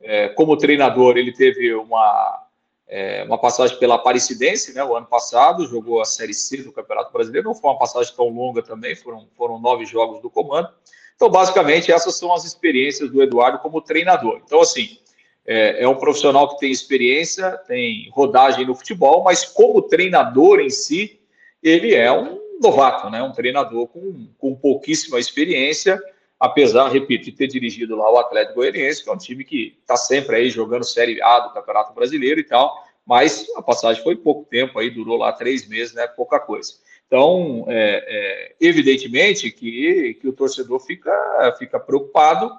[0.00, 2.46] É, como treinador, ele teve uma
[2.88, 4.84] é, uma passagem pela Aparecidense, né?
[4.84, 8.28] O ano passado jogou a Série C do Campeonato Brasileiro, não foi uma passagem tão
[8.28, 10.68] longa também, foram foram nove jogos do comando.
[11.16, 14.40] Então, basicamente, essas são as experiências do Eduardo como treinador.
[14.44, 14.98] Então, assim,
[15.46, 20.68] é, é, um profissional que tem experiência, tem rodagem no futebol, mas como treinador em
[20.68, 21.18] si,
[21.62, 23.22] ele é um novato, né?
[23.22, 25.98] Um treinador com, com pouquíssima experiência,
[26.38, 29.96] apesar, repito, de ter dirigido lá o Atlético Goianiense, que é um time que está
[29.96, 34.44] sempre aí jogando Série A do Campeonato Brasileiro e tal, mas a passagem foi pouco
[34.44, 36.06] tempo aí, durou lá três meses, né?
[36.08, 36.74] Pouca coisa.
[37.06, 42.50] Então, é, é, evidentemente que, que o torcedor fica, fica preocupado,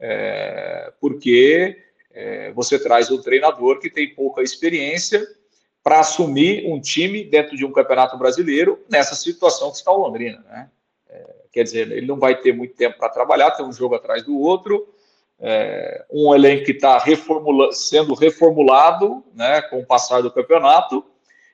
[0.00, 1.76] é, porque
[2.12, 5.24] é, você traz um treinador que tem pouca experiência
[5.82, 10.44] para assumir um time dentro de um campeonato brasileiro nessa situação que está o Londrina.
[10.48, 10.70] Né?
[11.08, 14.24] É, quer dizer, ele não vai ter muito tempo para trabalhar, tem um jogo atrás
[14.24, 14.88] do outro,
[15.38, 21.04] é, um elenco que está reformula sendo reformulado né, com o passar do campeonato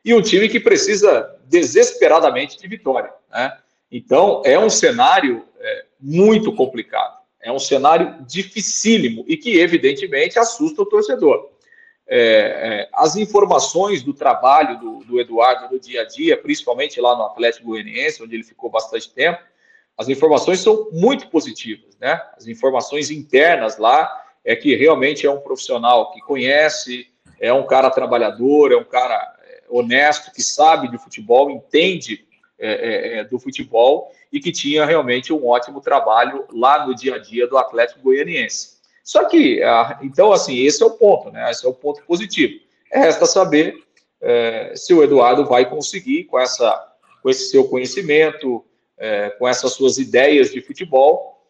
[0.05, 3.13] e um time que precisa desesperadamente de vitória.
[3.31, 3.57] Né?
[3.91, 10.83] Então, é um cenário é, muito complicado, é um cenário dificílimo e que, evidentemente, assusta
[10.83, 11.51] o torcedor.
[12.13, 17.17] É, é, as informações do trabalho do, do, Eduardo no dia a dia, principalmente lá
[17.17, 19.41] no Atlético Goianiense, onde ele ficou bastante tempo,
[19.97, 22.21] as informações são muito positivas, né?
[22.37, 24.11] As informações internas lá
[24.45, 27.07] é que realmente é um profissional que conhece,
[27.39, 29.37] é um cara trabalhador, é um cara
[29.71, 32.25] honesto, que sabe de futebol, entende
[32.59, 37.15] é, é, é, do futebol e que tinha realmente um ótimo trabalho lá no dia
[37.15, 38.81] a dia do Atlético Goianiense.
[39.03, 39.61] Só que,
[40.03, 41.51] então, assim, esse é o ponto, né?
[41.51, 42.61] Esse é o ponto positivo.
[42.93, 43.75] Resta saber
[44.21, 46.87] é, se o Eduardo vai conseguir, com, essa,
[47.23, 48.65] com esse seu conhecimento,
[48.99, 51.41] é, com essas suas ideias de futebol,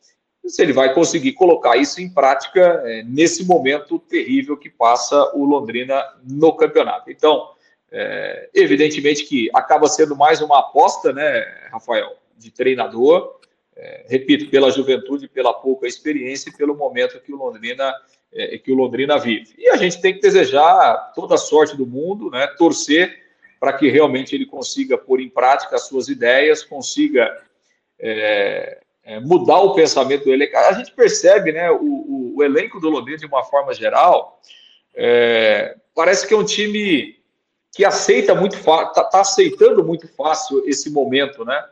[0.47, 5.45] se ele vai conseguir colocar isso em prática é, nesse momento terrível que passa o
[5.45, 7.11] Londrina no campeonato.
[7.11, 7.51] Então,
[7.93, 13.39] É, evidentemente que acaba sendo mais uma aposta, né, Rafael, de treinador.
[13.77, 17.95] É, repito, pela juventude, pela pouca experiência e pelo momento que o Londrina
[18.33, 19.55] é, que o Londrina vive.
[19.59, 23.19] E a gente tem que desejar toda a sorte do mundo, né, torcer
[23.59, 27.31] para que realmente ele consiga pôr em prática as suas ideias, consiga
[27.99, 30.57] é, é, mudar o pensamento do elenco.
[30.57, 34.41] A gente percebe, né, o, o, o elenco do Londrina de uma forma geral,
[34.95, 37.20] é, parece que é um time
[37.73, 41.65] que aceita muito fácil, está tá aceitando muito fácil esse momento, né?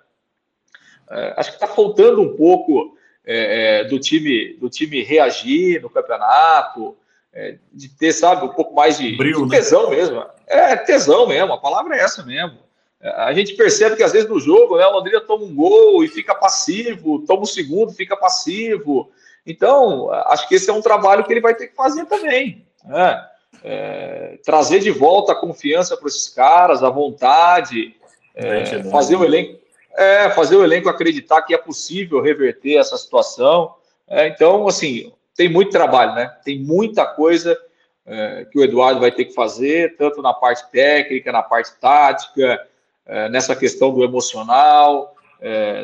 [1.10, 5.90] É, acho que está faltando um pouco é, é, do time do time reagir no
[5.90, 6.96] campeonato,
[7.32, 9.56] é, de ter, sabe, um pouco mais de, Brilho, de né?
[9.56, 9.96] tesão né?
[9.96, 10.26] mesmo.
[10.46, 12.58] É, tesão mesmo, a palavra é essa mesmo.
[13.00, 16.02] É, a gente percebe que às vezes no jogo, né, o Londrina toma um gol
[16.04, 19.10] e fica passivo, toma o um segundo, fica passivo.
[19.46, 22.66] Então, acho que esse é um trabalho que ele vai ter que fazer também.
[22.84, 23.28] Né?
[23.64, 27.94] É, trazer de volta a confiança para esses caras, a vontade,
[28.34, 29.58] é, fazer o elenco,
[29.96, 33.74] é, fazer o elenco acreditar que é possível reverter essa situação.
[34.06, 36.32] É, então, assim, tem muito trabalho, né?
[36.44, 37.58] Tem muita coisa
[38.06, 42.64] é, que o Eduardo vai ter que fazer, tanto na parte técnica, na parte tática,
[43.06, 45.14] é, nessa questão do emocional,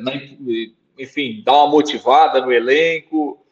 [0.02, 0.12] na,
[0.98, 3.43] enfim, dar uma motivada no elenco.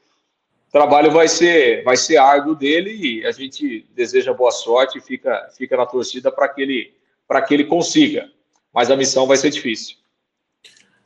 [0.73, 5.51] Trabalho vai ser, vai ser árduo dele e a gente deseja boa sorte e fica,
[5.55, 6.95] fica na torcida para que, ele,
[7.47, 8.33] que ele consiga.
[8.73, 9.99] Mas a missão vai ser difícil.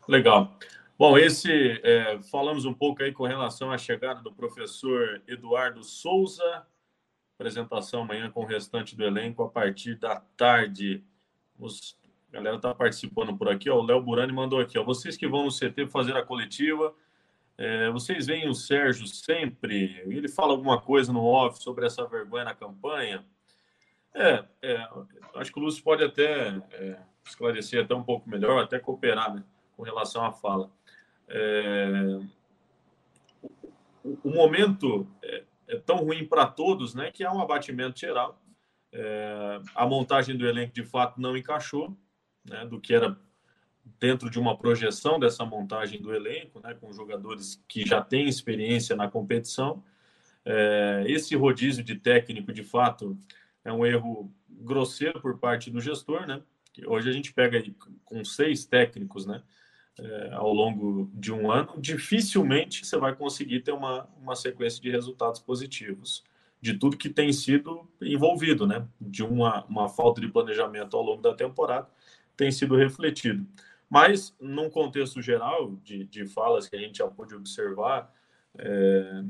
[0.07, 0.57] Legal.
[0.96, 1.50] Bom, esse
[1.83, 6.64] é, falamos um pouco aí com relação à chegada do professor Eduardo Souza.
[7.35, 11.02] Apresentação amanhã com o restante do elenco a partir da tarde.
[11.59, 11.98] Os,
[12.31, 13.68] a galera está participando por aqui.
[13.68, 14.79] Ó, o Léo Burani mandou aqui.
[14.79, 16.94] Ó, vocês que vão no CT fazer a coletiva,
[17.59, 20.03] é, vocês veem o Sérgio sempre?
[20.07, 23.25] Ele fala alguma coisa no off sobre essa vergonha na campanha?
[24.14, 24.88] É, é
[25.35, 29.45] acho que o Lúcio pode até é, esclarecer até um pouco melhor, até cooperar, né?
[29.77, 30.71] com relação à fala.
[31.29, 32.21] É,
[34.03, 38.40] o, o, momento é, é, tão ruim para todos, né, que há um abatimento geral.
[38.92, 41.97] É, a montagem do elenco de fato não encaixou,
[42.45, 43.19] né, do que era
[44.01, 48.96] dentro de uma projeção dessa montagem do elenco, né, com jogadores que já têm experiência
[48.96, 49.83] na competição.
[50.44, 53.16] É, esse rodízio de técnico, de fato,
[53.64, 56.42] é um erro grosseiro por parte do gestor, né?
[56.87, 57.62] Hoje a gente pega
[58.05, 59.42] com seis técnicos, né?
[59.99, 64.90] é, ao longo de um ano, dificilmente você vai conseguir ter uma, uma sequência de
[64.90, 66.22] resultados positivos
[66.61, 68.87] de tudo que tem sido envolvido, né?
[69.01, 71.88] De uma, uma falta de planejamento ao longo da temporada
[72.37, 73.46] tem sido refletido.
[73.88, 78.12] Mas, num contexto geral de, de falas que a gente já pôde observar,
[78.59, 79.22] é,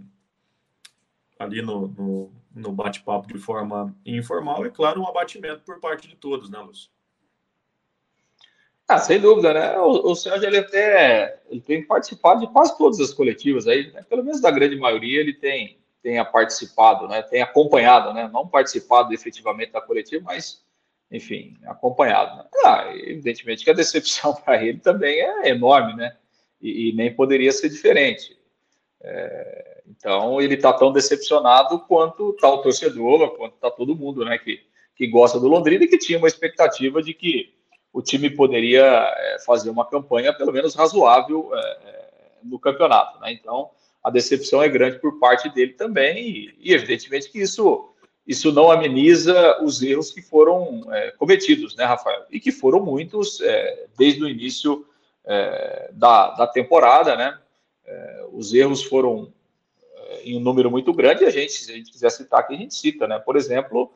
[1.38, 6.16] ali no, no, no bate-papo de forma informal, é claro, um abatimento por parte de
[6.16, 6.90] todos, né, Lúcio?
[8.88, 9.76] Ah, sem dúvida, né?
[9.78, 14.02] O, o Sérgio ele até ele tem participado de quase todas as coletivas aí, né?
[14.02, 17.20] pelo menos da grande maioria ele tem tenha participado, né?
[17.20, 18.30] Tem acompanhado, né?
[18.32, 20.64] Não participado efetivamente da coletiva, mas
[21.10, 22.36] enfim, acompanhado.
[22.36, 22.44] Né?
[22.64, 26.16] Ah, evidentemente que a decepção para ele também é enorme, né?
[26.60, 28.36] E, e nem poderia ser diferente.
[29.02, 34.38] É, então ele está tão decepcionado quanto está o torcedor, quanto está todo mundo, né?
[34.38, 34.60] Que,
[34.96, 37.54] que gosta do Londrina e que tinha uma expectativa de que
[37.96, 42.08] o time poderia é, fazer uma campanha pelo menos razoável é, é,
[42.42, 43.18] no campeonato.
[43.20, 43.32] Né?
[43.32, 43.70] Então,
[44.04, 47.88] a decepção é grande por parte dele também, e, e evidentemente que isso,
[48.26, 52.24] isso não ameniza os erros que foram é, cometidos, né, Rafael?
[52.30, 54.84] E que foram muitos é, desde o início
[55.24, 57.38] é, da, da temporada, né?
[58.32, 59.32] os erros foram
[60.24, 62.56] em um número muito grande, e a gente, se a gente quiser citar aqui, a
[62.58, 63.16] gente cita, né?
[63.20, 63.92] Por exemplo,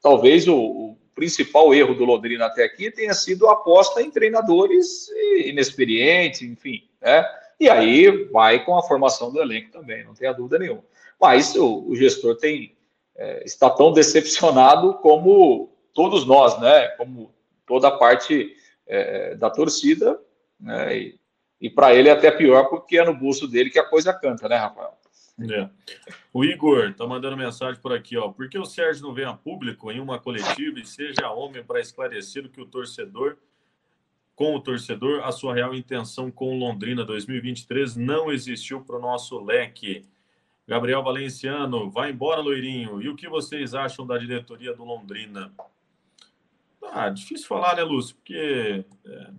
[0.00, 5.10] talvez o, o principal erro do Londrina até aqui tenha sido a aposta em treinadores
[5.44, 7.26] inexperientes, enfim, né?
[7.60, 10.82] E aí vai com a formação do elenco também, não tenha dúvida nenhuma.
[11.20, 12.74] Mas o, o gestor tem
[13.16, 16.88] é, está tão decepcionado como todos nós, né?
[16.90, 17.34] Como
[17.66, 20.20] toda a parte é, da torcida,
[20.58, 20.96] né?
[20.96, 21.20] E,
[21.60, 24.48] e para ele é até pior porque é no bolso dele que a coisa canta,
[24.48, 24.98] né, Rafael?
[25.40, 25.68] É.
[26.32, 28.28] O Igor tá mandando mensagem por aqui, ó.
[28.28, 31.80] Por que o Sérgio não vem a público em uma coletiva e seja homem para
[31.80, 33.36] esclarecer o que o torcedor,
[34.34, 39.38] com o torcedor, a sua real intenção com Londrina 2023 não existiu para o nosso
[39.38, 40.06] leque.
[40.72, 43.02] Gabriel Valenciano, vai embora, loirinho.
[43.02, 45.52] E o que vocês acham da diretoria do Londrina?
[46.82, 48.16] Ah, difícil falar, né, Lúcio?
[48.16, 49.30] Porque, é,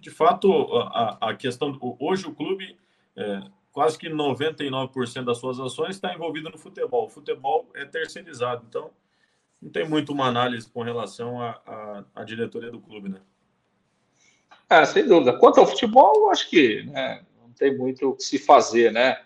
[0.00, 1.78] de fato, a, a questão.
[2.00, 2.74] Hoje o clube.
[3.14, 7.04] É, quase que 99% das suas ações está envolvido no futebol.
[7.04, 8.64] O futebol é terceirizado.
[8.66, 8.90] Então,
[9.60, 13.20] não tem muito uma análise com relação à diretoria do clube, né?
[14.70, 15.36] É, sem dúvida.
[15.36, 19.20] Quanto ao futebol, acho que né, não tem muito o que se fazer, né?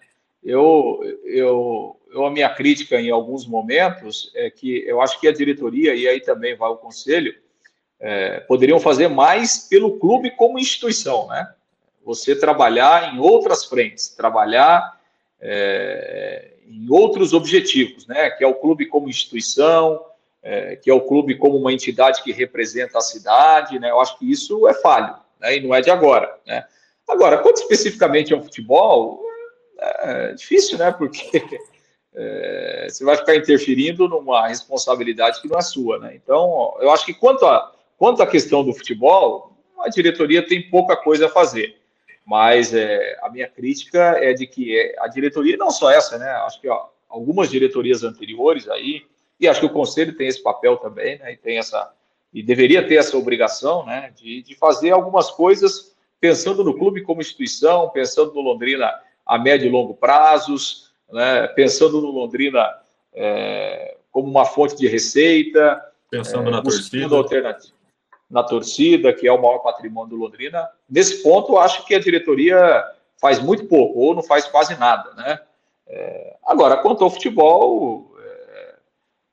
[0.47, 5.33] Eu, eu, eu, a minha crítica em alguns momentos é que eu acho que a
[5.33, 7.35] diretoria, e aí também vai o conselho,
[7.99, 11.53] é, poderiam fazer mais pelo clube como instituição, né?
[12.05, 15.01] Você trabalhar em outras frentes, trabalhar
[15.41, 18.31] é, em outros objetivos, né?
[18.31, 20.01] Que é o clube como instituição,
[20.45, 23.91] é, que é o clube como uma entidade que representa a cidade, né?
[23.91, 25.57] Eu acho que isso é falho, né?
[25.57, 26.65] E não é de agora, né?
[27.09, 29.26] Agora, quanto especificamente ao futebol,
[29.79, 30.91] é difícil, né?
[30.93, 31.43] Porque
[32.15, 36.15] é, você vai ficar interferindo numa responsabilidade que não é sua, né?
[36.15, 40.97] Então, eu acho que quanto a, quanto à questão do futebol, a diretoria tem pouca
[40.97, 41.77] coisa a fazer.
[42.25, 46.29] Mas é, a minha crítica é de que é, a diretoria, não só essa, né?
[46.31, 49.03] Acho que ó, algumas diretorias anteriores aí,
[49.39, 51.33] e acho que o conselho tem esse papel também, né?
[51.33, 51.93] E tem essa
[52.35, 54.13] e deveria ter essa obrigação, né?
[54.15, 58.93] De, de fazer algumas coisas pensando no clube como instituição, pensando no Londrina
[59.27, 61.47] a médio e longo prazos, né?
[61.49, 62.75] Pensando no Londrina
[63.13, 67.77] é, como uma fonte de receita, pensando é, na torcida, alternativa
[68.29, 70.69] na torcida, que é o maior patrimônio do Londrina.
[70.89, 72.85] Nesse ponto, acho que a diretoria
[73.21, 75.41] faz muito pouco, ou não faz quase nada, né?
[75.87, 78.75] É, agora, quanto ao futebol, é,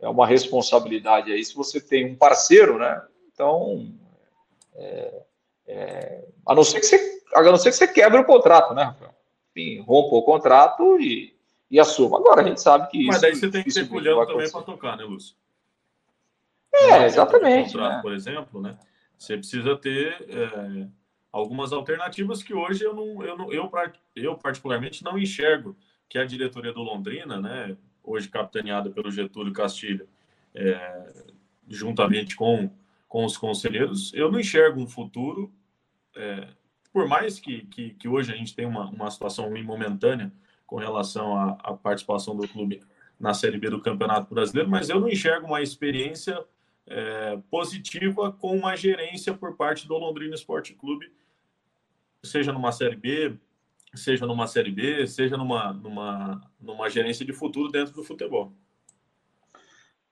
[0.02, 1.44] é, uma responsabilidade aí.
[1.44, 3.02] Se você tem um parceiro, né?
[3.34, 3.88] Então,
[4.76, 5.22] é,
[5.68, 8.84] é a, não ser que você, a não ser que você quebre o contrato, né,
[8.84, 9.14] Rafael?
[9.56, 11.36] Enfim, rompa o contrato e,
[11.70, 12.18] e assuma.
[12.18, 13.12] Agora, a gente sabe que Mas isso...
[13.14, 15.36] Mas daí você tem que ter culhão também para tocar, né, Lúcio?
[16.74, 17.74] É, exatamente.
[17.74, 18.02] Contrato, né?
[18.02, 18.78] Por exemplo, né?
[19.18, 20.88] Você precisa ter é,
[21.32, 23.72] algumas alternativas que hoje eu não, eu, não eu,
[24.16, 25.76] eu particularmente não enxergo
[26.10, 30.08] que a diretoria do Londrina, né, hoje capitaneada pelo Getúlio Castilho,
[30.54, 31.14] é,
[31.68, 32.70] juntamente com,
[33.08, 35.52] com os conselheiros, eu não enxergo um futuro,
[36.16, 36.50] é,
[36.94, 40.32] por mais que, que, que, hoje a gente tem uma, uma situação ruim momentânea
[40.68, 42.82] com relação à, à participação do clube
[43.20, 46.40] na Série B do Campeonato Brasileiro, mas eu não enxergo uma experiência
[46.86, 51.12] é, positiva com uma gerência por parte do Londrina Esporte Clube,
[52.24, 53.36] seja numa Série B,
[53.96, 58.54] seja numa Série B, seja numa, numa, numa gerência de futuro dentro do futebol.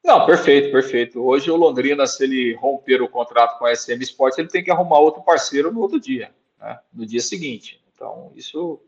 [0.04, 1.22] Não, perfeito, perfeito.
[1.22, 4.72] Hoje o Londrina, se ele romper o contrato com a SM Sport, ele tem que
[4.72, 6.80] arrumar outro parceiro no outro dia, né?
[6.94, 7.82] no dia seguinte.
[7.94, 8.80] Então, isso,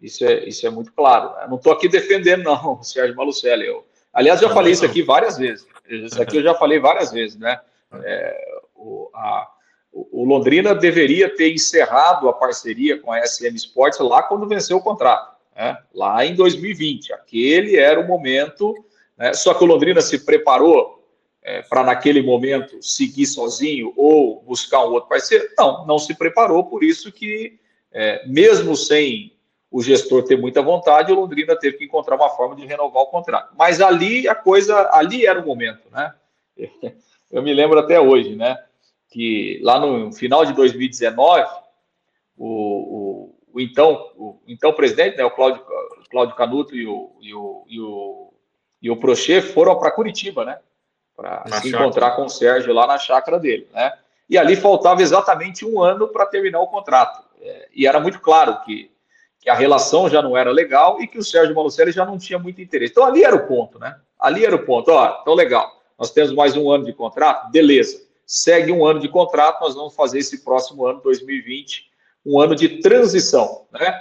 [0.00, 1.34] isso, é, isso é muito claro.
[1.36, 1.46] Né?
[1.48, 3.66] Não estou aqui defendendo, não, o Sérgio Malucelli.
[3.66, 5.66] Eu, aliás, já falei isso aqui várias vezes.
[5.88, 7.60] Isso aqui eu já falei várias vezes, né?
[8.02, 8.36] É,
[8.74, 9.48] o, a,
[9.92, 14.82] o Londrina deveria ter encerrado a parceria com a SM Sports lá quando venceu o
[14.82, 15.78] contrato, né?
[15.94, 17.12] lá em 2020.
[17.12, 18.74] Aquele era o momento,
[19.16, 19.32] né?
[19.32, 20.95] só que o Londrina se preparou
[21.46, 25.48] é, para, naquele momento, seguir sozinho ou buscar um outro parceiro?
[25.56, 27.56] Não, não se preparou, por isso que,
[27.92, 29.32] é, mesmo sem
[29.70, 33.06] o gestor ter muita vontade, o Londrina teve que encontrar uma forma de renovar o
[33.06, 33.54] contrato.
[33.56, 36.12] Mas ali a coisa, ali era o momento, né?
[37.30, 38.58] Eu me lembro até hoje, né?
[39.08, 41.44] Que lá no final de 2019,
[42.36, 45.62] o, o, o então, o então presidente, né, o Cláudio,
[46.10, 48.34] Cláudio Canuto e o, e o, e o,
[48.82, 50.58] e o Prochê foram para Curitiba, né?
[51.16, 51.68] Para se chácara.
[51.68, 53.92] encontrar com o Sérgio lá na chácara dele, né?
[54.28, 57.24] E ali faltava exatamente um ano para terminar o contrato.
[57.40, 58.90] É, e era muito claro que
[59.46, 62.36] que a relação já não era legal e que o Sérgio Malucelli já não tinha
[62.36, 62.90] muito interesse.
[62.90, 63.96] Então ali era o ponto, né?
[64.18, 64.90] Ali era o ponto.
[64.90, 68.02] Ó, então legal, nós temos mais um ano de contrato, beleza.
[68.26, 71.88] Segue um ano de contrato, nós vamos fazer esse próximo ano, 2020,
[72.26, 73.96] um ano de transição, né?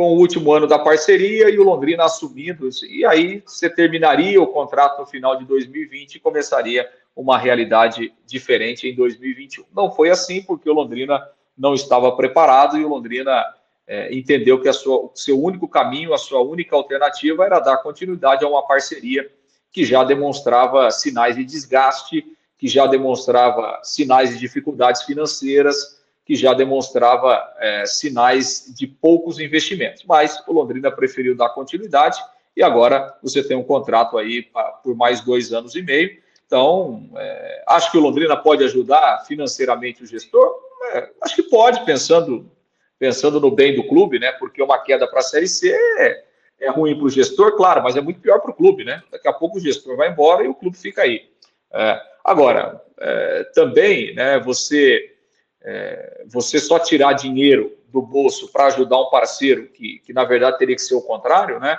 [0.00, 2.70] Com o último ano da parceria e o Londrina assumindo.
[2.88, 8.88] E aí você terminaria o contrato no final de 2020 e começaria uma realidade diferente
[8.88, 9.66] em 2021.
[9.76, 11.22] Não foi assim, porque o Londrina
[11.54, 13.44] não estava preparado e o Londrina
[13.86, 17.76] é, entendeu que a sua, o seu único caminho, a sua única alternativa era dar
[17.82, 19.30] continuidade a uma parceria
[19.70, 22.24] que já demonstrava sinais de desgaste,
[22.56, 25.99] que já demonstrava sinais de dificuldades financeiras,
[26.30, 30.04] que já demonstrava é, sinais de poucos investimentos.
[30.04, 32.20] Mas o Londrina preferiu dar continuidade
[32.56, 34.46] e agora você tem um contrato aí
[34.84, 36.16] por mais dois anos e meio.
[36.46, 40.54] Então, é, acho que o Londrina pode ajudar financeiramente o gestor?
[40.92, 42.48] É, acho que pode, pensando
[42.96, 44.30] pensando no bem do clube, né?
[44.30, 46.22] Porque uma queda para a Série C é,
[46.60, 49.02] é ruim para o gestor, claro, mas é muito pior para o clube, né?
[49.10, 51.28] Daqui a pouco o gestor vai embora e o clube fica aí.
[51.72, 54.38] É, agora, é, também, né?
[54.38, 55.16] Você,
[55.62, 60.58] é, você só tirar dinheiro do bolso para ajudar um parceiro que, que na verdade
[60.58, 61.78] teria que ser o contrário, né?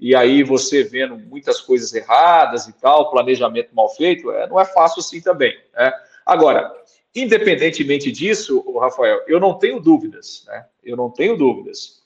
[0.00, 4.64] e aí você vendo muitas coisas erradas e tal, planejamento mal feito, é, não é
[4.64, 5.54] fácil assim também.
[5.74, 5.92] Né?
[6.24, 6.72] Agora,
[7.14, 10.64] independentemente disso, Rafael, eu não tenho dúvidas, né?
[10.82, 12.02] Eu não tenho dúvidas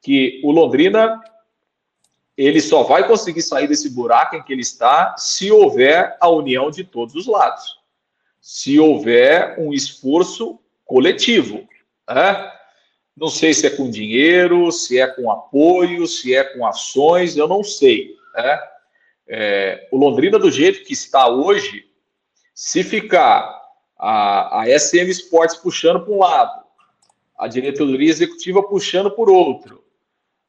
[0.00, 1.22] que o Londrina
[2.36, 6.70] ele só vai conseguir sair desse buraco em que ele está se houver a união
[6.70, 7.78] de todos os lados,
[8.40, 11.66] se houver um esforço coletivo.
[12.08, 12.52] Né?
[13.16, 17.46] Não sei se é com dinheiro, se é com apoio, se é com ações, eu
[17.46, 18.14] não sei.
[18.34, 18.60] Né?
[19.26, 21.86] É, o Londrina, do jeito que está hoje,
[22.54, 23.62] se ficar
[23.98, 26.64] a, a SM Sports puxando para um lado,
[27.38, 29.82] a diretoria executiva puxando por outro,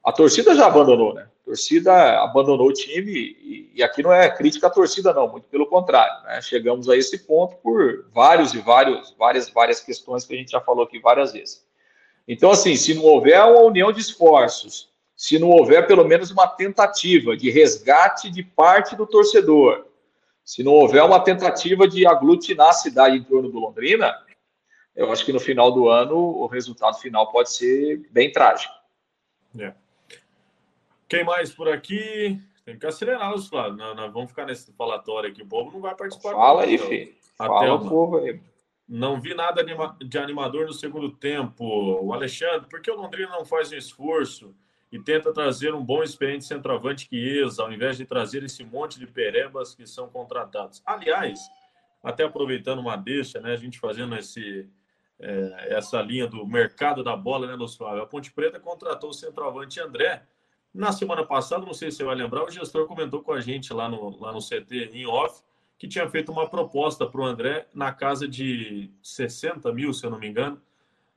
[0.04, 1.28] a torcida já abandonou, né?
[1.46, 5.68] Torcida abandonou o time e, e, aqui não é crítica à torcida, não, muito pelo
[5.68, 6.24] contrário.
[6.24, 6.42] Né?
[6.42, 10.60] Chegamos a esse ponto por vários e vários, várias, várias questões que a gente já
[10.60, 11.64] falou aqui várias vezes.
[12.28, 16.48] Então, assim, se não houver uma união de esforços, se não houver pelo menos uma
[16.48, 19.86] tentativa de resgate de parte do torcedor,
[20.44, 24.16] se não houver uma tentativa de aglutinar a cidade em torno do Londrina,
[24.96, 28.74] eu acho que no final do ano o resultado final pode ser bem trágico.
[29.60, 29.74] É.
[31.08, 32.40] Quem mais por aqui?
[32.64, 33.78] Tem que acelerar os Flávio.
[33.78, 35.44] Nós, nós vamos ficar nesse falatório aqui.
[35.44, 36.32] O povo não vai participar.
[36.32, 37.14] Fala aí, filho.
[37.38, 38.40] Fala o povo aí.
[38.88, 39.64] Não vi nada
[40.00, 41.66] de animador no segundo tempo.
[42.04, 44.56] O Alexandre, por que o Londrina não faz um esforço
[44.92, 49.00] e tenta trazer um bom experiente centroavante que Chiesa, ao invés de trazer esse monte
[49.00, 50.84] de perebas que são contratados?
[50.86, 51.40] Aliás,
[52.04, 54.70] até aproveitando uma deixa, né, a gente fazendo esse,
[55.20, 58.04] é, essa linha do mercado da bola, né, Lúcio Flávio?
[58.04, 60.24] A Ponte Preta contratou o centroavante André.
[60.76, 63.74] Na semana passada, não sei se você vai lembrar, o gestor comentou com a gente
[63.74, 65.42] lá no, lá no CT em off
[65.78, 70.10] que tinha feito uma proposta para o André na casa de 60 mil, se eu
[70.10, 70.62] não me engano,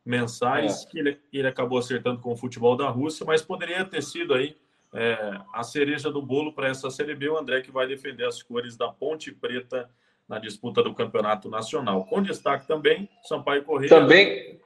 [0.04, 0.88] mensais, é.
[0.88, 4.56] que ele, ele acabou acertando com o futebol da Rússia, mas poderia ter sido aí
[4.94, 8.42] é, a cereja do bolo para essa Série B, o André que vai defender as
[8.42, 9.90] cores da Ponte Preta
[10.28, 12.04] na disputa do Campeonato Nacional.
[12.04, 13.88] Com destaque também, Sampaio Correia.
[13.88, 14.60] Também,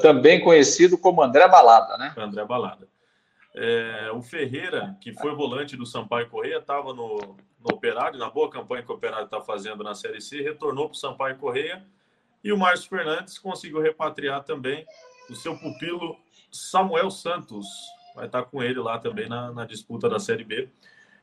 [0.00, 2.14] também conhecido como André Balada, né?
[2.16, 2.88] André Balada.
[3.54, 8.50] É, o Ferreira, que foi volante do Sampaio Correia, estava no, no Operário, na boa
[8.50, 11.84] campanha que o Operário está fazendo na Série C, retornou para o Sampaio Correia.
[12.42, 14.86] E o Márcio Fernandes conseguiu repatriar também
[15.28, 16.16] o seu pupilo
[16.52, 17.66] Samuel Santos.
[18.14, 20.68] Vai estar tá com ele lá também na, na disputa da Série B.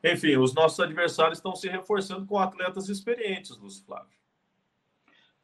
[0.04, 4.16] Enfim, os nossos adversários estão se reforçando com atletas experientes, Lúcio Flávio.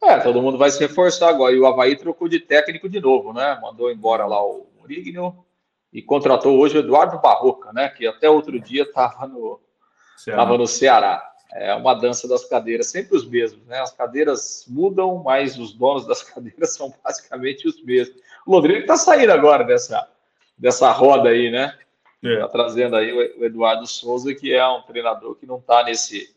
[0.04, 1.54] É, todo mundo vai se reforçar agora.
[1.54, 3.58] E o Havaí trocou de técnico de novo, né?
[3.62, 5.46] Mandou embora lá o Murigno
[5.94, 7.90] e contratou hoje o Eduardo Barroca, né?
[7.90, 9.60] Que até outro dia estava no,
[10.18, 10.46] Ceará.
[10.46, 11.32] no Ceará.
[11.54, 13.80] É uma dança das cadeiras, sempre os mesmos, né?
[13.80, 18.22] As cadeiras mudam, mas os donos das cadeiras são basicamente os mesmos.
[18.46, 20.08] O Londrina está saindo agora dessa,
[20.58, 21.78] dessa roda aí, né?
[22.24, 22.40] É.
[22.40, 26.34] Tá trazendo aí o Eduardo Souza, que é um treinador que não está nesse,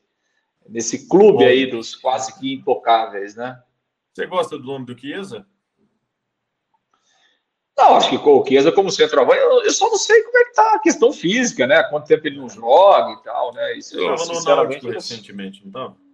[0.69, 1.47] nesse clube Bom.
[1.47, 3.63] aí dos quase que intocáveis, né?
[4.13, 5.47] Você gosta do nome do Chiesa?
[7.77, 10.75] Não, acho que o Chiesa como centroavante, eu, só não sei como é que tá
[10.75, 11.83] a questão física, né?
[11.85, 13.77] Quanto tempo ele não joga e tal, né?
[13.77, 16.05] Isso eu, sinceramente, no recentemente, não estava?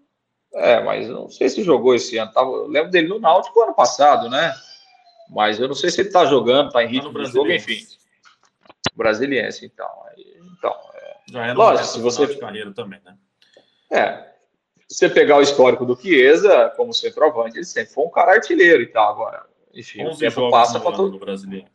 [0.54, 2.32] É, mas eu não sei se jogou esse ano.
[2.32, 4.52] Tava, eu lembro dele no Náutico ano passado, né?
[5.28, 7.78] Mas eu não sei se ele tá jogando, tá em ritmo tá de jogo, enfim.
[8.94, 9.88] Brasiliense, então.
[10.58, 11.16] então é...
[11.30, 13.16] Já é Lógico, se você de carreira também, né?
[13.92, 14.30] É.
[14.88, 18.82] Se você pegar o histórico do Chiesa como centroavante, ele sempre foi um cara artilheiro
[18.82, 19.12] e tal.
[19.12, 21.68] Agora, enfim, o tempo passa para todo brasileiro.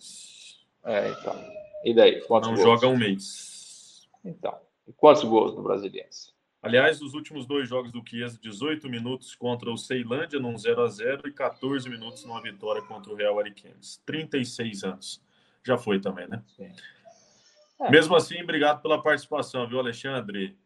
[0.83, 1.35] É, então.
[1.83, 2.21] E daí?
[2.21, 2.81] Quantos Não gols?
[2.81, 4.07] joga um mês.
[4.23, 4.57] Então.
[4.87, 6.33] E quantos gols no Brasiliense?
[6.61, 10.87] Aliás, os últimos dois jogos do Chiesa, 18 minutos contra o Ceilândia num 0 a
[10.87, 14.01] 0 e 14 minutos numa vitória contra o Real Ariquemes.
[14.05, 15.21] 36 anos.
[15.63, 16.43] Já foi também, né?
[16.55, 16.71] Sim.
[17.81, 17.91] É.
[17.91, 20.57] Mesmo assim, obrigado pela participação, viu, Alexandre?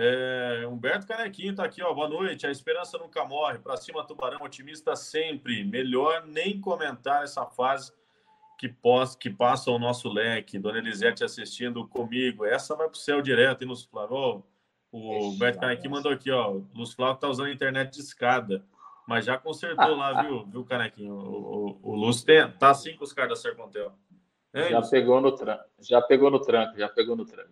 [0.00, 1.92] É, Humberto Canequinho está aqui, ó.
[1.92, 2.46] Boa noite.
[2.46, 3.58] A esperança nunca morre.
[3.58, 5.64] Para cima, Tubarão, otimista sempre.
[5.64, 7.92] Melhor nem comentar essa fase
[8.56, 10.56] que, pós, que passa o nosso leque.
[10.56, 12.44] Dona Elisete assistindo comigo.
[12.44, 14.44] Essa vai para o céu direto, hein, Lúcio Flávio?
[14.92, 16.60] o Humberto Canequinho mandou aqui, ó.
[16.72, 18.64] Lúcio Flávio está usando a internet de escada.
[19.04, 21.12] Mas já consertou lá, viu, viu, Canequinho?
[21.12, 23.92] O, o, o Lúcio tem, tá assim com os caras da Sercontel.
[24.52, 27.50] É já pegou no tranco, já pegou no tranco, já pegou no tranco.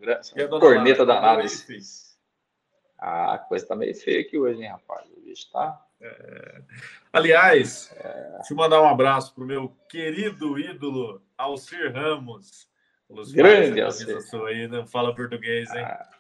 [0.61, 1.49] Corneta da nave.
[3.07, 5.07] A coisa tá meio feia aqui hoje, hein, rapaz?
[5.17, 5.81] O bicho tá.
[6.01, 6.61] É...
[7.13, 8.33] Aliás, é...
[8.39, 12.69] deixa eu mandar um abraço pro meu querido ídolo Alcir Ramos.
[13.33, 14.19] Grande Alcir.
[14.49, 15.85] Aí, não fala português, hein?
[15.85, 16.11] Ah,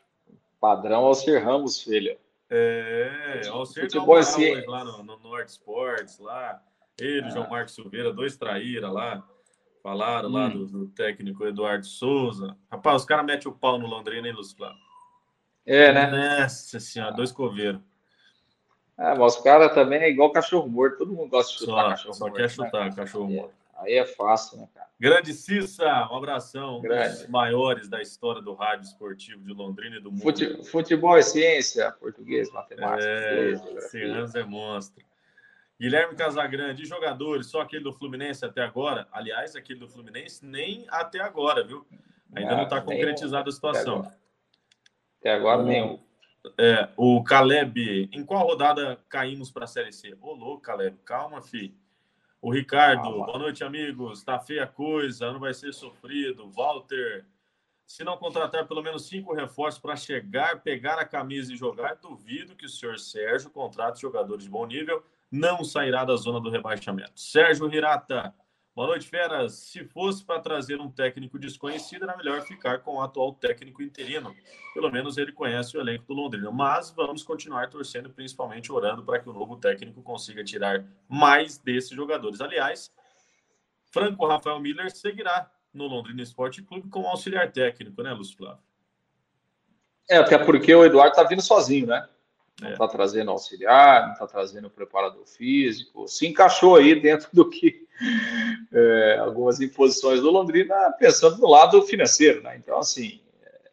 [0.60, 2.16] padrão Alcir Ramos, filho.
[2.48, 4.20] É, Alcir Futebol
[4.68, 6.62] lá no, no Norte Sports, lá.
[7.00, 7.30] Ele, ah.
[7.30, 9.28] João Marcos Silveira, dois traíra lá.
[9.82, 10.32] Falaram hum.
[10.32, 12.56] lá do, do, técnico Eduardo Souza.
[12.70, 14.85] Rapaz, os caras metem o pau no Londrina, hein, Lúcio Flávio?
[15.66, 16.42] É, né?
[16.42, 17.80] Nossa senhora, dois coveiros.
[18.96, 20.98] Ah, mas os caras também é igual cachorro morto.
[20.98, 22.34] Todo mundo gosta de chutar só, cachorro só morto.
[22.34, 22.96] Só quer chutar né?
[22.96, 23.54] cachorro morto.
[23.78, 24.86] Aí é fácil, né, cara?
[24.98, 26.80] Grande Cissa, um abração.
[26.80, 27.08] Grande.
[27.08, 30.22] Um dos maiores da história do rádio esportivo de Londrina e do mundo.
[30.22, 35.04] Fute, futebol é ciência, português, matemática, é, inglês, é monstro.
[35.78, 39.06] Guilherme Casagrande, jogadores, só aquele do Fluminense até agora.
[39.12, 41.86] Aliás, aquele do Fluminense nem até agora, viu?
[42.34, 44.10] Ainda não está concretizada a situação.
[45.26, 45.98] Até agora, o, nenhum.
[46.56, 50.16] É, o Caleb, em qual rodada caímos para a Série C?
[50.20, 51.74] Ô, louco, Caleb, calma, filho.
[52.40, 53.26] O Ricardo, calma.
[53.26, 54.22] boa noite, amigos.
[54.22, 56.48] Tá feia a coisa, não vai ser sofrido.
[56.52, 57.26] Walter,
[57.84, 62.54] se não contratar pelo menos cinco reforços para chegar, pegar a camisa e jogar, duvido
[62.54, 67.18] que o senhor Sérgio contrate jogadores de bom nível não sairá da zona do rebaixamento.
[67.18, 68.32] Sérgio Hirata,
[68.76, 69.54] boa noite, feras.
[69.54, 74.36] Se fosse para trazer um técnico desconhecido, era melhor ficar com o atual técnico interino.
[74.74, 76.50] Pelo menos ele conhece o elenco do Londrina.
[76.50, 81.90] Mas vamos continuar torcendo, principalmente orando para que o novo técnico consiga tirar mais desses
[81.90, 82.42] jogadores.
[82.42, 82.92] Aliás,
[83.90, 88.62] Franco Rafael Miller seguirá no Londrina Esporte Clube como auxiliar técnico, né, Lúcio Flávio?
[90.08, 92.06] É, até porque o Eduardo está vindo sozinho, né?
[92.60, 92.88] não está é.
[92.88, 97.85] trazendo auxiliar, não está trazendo preparador físico, se encaixou aí dentro do que
[98.72, 102.56] é, algumas imposições do Londrina, pensando no lado financeiro, né?
[102.56, 103.20] Então, assim,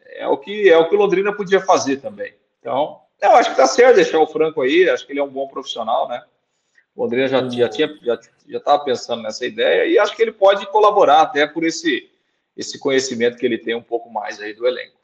[0.06, 2.34] é o que é o que o Londrina podia fazer também.
[2.60, 5.30] Então, eu acho que está certo deixar o Franco aí, acho que ele é um
[5.30, 6.22] bom profissional, né?
[6.94, 8.18] O Londrina já, já tinha já
[8.48, 12.10] já estava pensando nessa ideia e acho que ele pode colaborar até por esse
[12.56, 15.03] esse conhecimento que ele tem um pouco mais aí do elenco.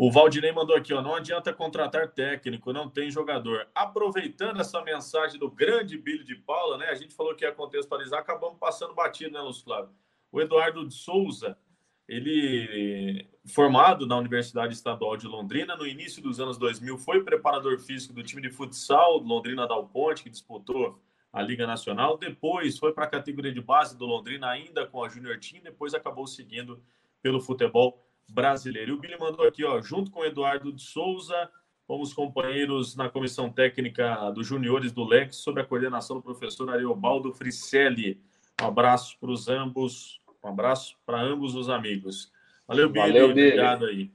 [0.00, 3.68] O Valdinei mandou aqui, ó, não adianta contratar técnico, não tem jogador.
[3.74, 6.86] Aproveitando essa mensagem do grande Billy de Paula, né?
[6.86, 9.90] A gente falou que ia contextualizar, acabamos passando batido, né, Lúcio Flávio?
[10.30, 11.58] O Eduardo de Souza,
[12.06, 18.14] ele formado na Universidade Estadual de Londrina, no início dos anos 2000, foi preparador físico
[18.14, 22.16] do time de futsal Londrina Dal Ponte, que disputou a Liga Nacional.
[22.16, 25.92] Depois foi para a categoria de base do Londrina, ainda com a Junior Team, depois
[25.92, 26.80] acabou seguindo
[27.20, 28.92] pelo futebol brasileiro.
[28.92, 31.50] E o Billy mandou aqui, ó, junto com o Eduardo de Souza,
[31.86, 37.32] fomos companheiros na comissão técnica dos juniores do Lex, sob a coordenação do professor Ariobaldo
[37.32, 38.20] Fricelli.
[38.60, 42.30] Um abraço para os ambos, um abraço para ambos os amigos.
[42.66, 43.06] Valeu, Billy.
[43.06, 43.46] Valeu, Billy.
[43.48, 44.12] Obrigado aí.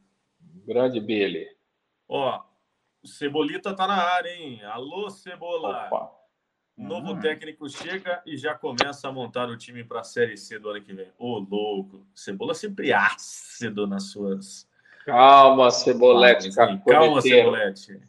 [0.66, 1.48] Grande Billy.
[2.08, 2.44] Ó,
[3.04, 4.64] Cebolita tá na área, hein?
[4.64, 5.88] Alô, Cebola.
[5.88, 6.23] Opa.
[6.76, 7.20] Novo uhum.
[7.20, 10.82] técnico chega e já começa a montar o time para a Série C do ano
[10.82, 11.12] que vem.
[11.20, 12.06] Ô, louco.
[12.16, 14.68] Cebola sempre ácido nas suas.
[15.06, 16.54] Calma, Cebolete.
[16.54, 18.02] Calma, calma Cebolete.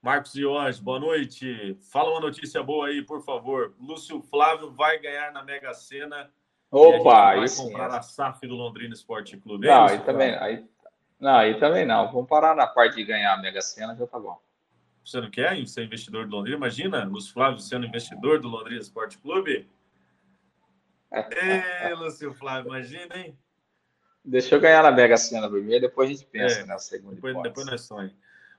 [0.00, 1.76] Marcos Diógenes, boa noite.
[1.90, 3.74] Fala uma notícia boa aí, por favor.
[3.80, 6.30] Lúcio Flávio vai ganhar na Mega Sena.
[6.70, 9.66] Opa, vai comprar a SAF do Londrina Esporte Clube.
[9.66, 10.64] É não, aí também, aí,
[11.18, 12.12] não, aí também não.
[12.12, 14.38] Vamos parar na parte de ganhar a Mega Sena, já tá bom.
[15.04, 16.56] Você não quer ser investidor do Londrina?
[16.56, 19.68] Imagina, Lúcio Flávio sendo investidor do Londrina Esporte Clube.
[21.12, 23.38] Ei, Lúcio Flávio, imagina, hein?
[24.24, 27.42] Deixa eu ganhar na Mega Sena primeiro, depois a gente pensa é, na segunda depois,
[27.42, 28.16] depois nós sonhamos.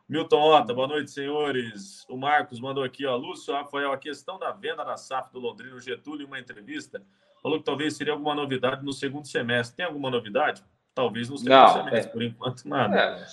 [0.08, 2.06] Milton Ota, boa noite, senhores.
[2.08, 3.16] O Marcos mandou aqui, ó.
[3.16, 7.02] Lúcio Rafael, a questão da venda da SAF do Londrina, o Getúlio, em uma entrevista,
[7.42, 9.78] falou que talvez seria alguma novidade no segundo semestre.
[9.78, 10.64] Tem alguma novidade?
[10.94, 12.14] Talvez no segundo Não, semestre, é.
[12.14, 12.96] por enquanto, nada.
[12.96, 13.26] É,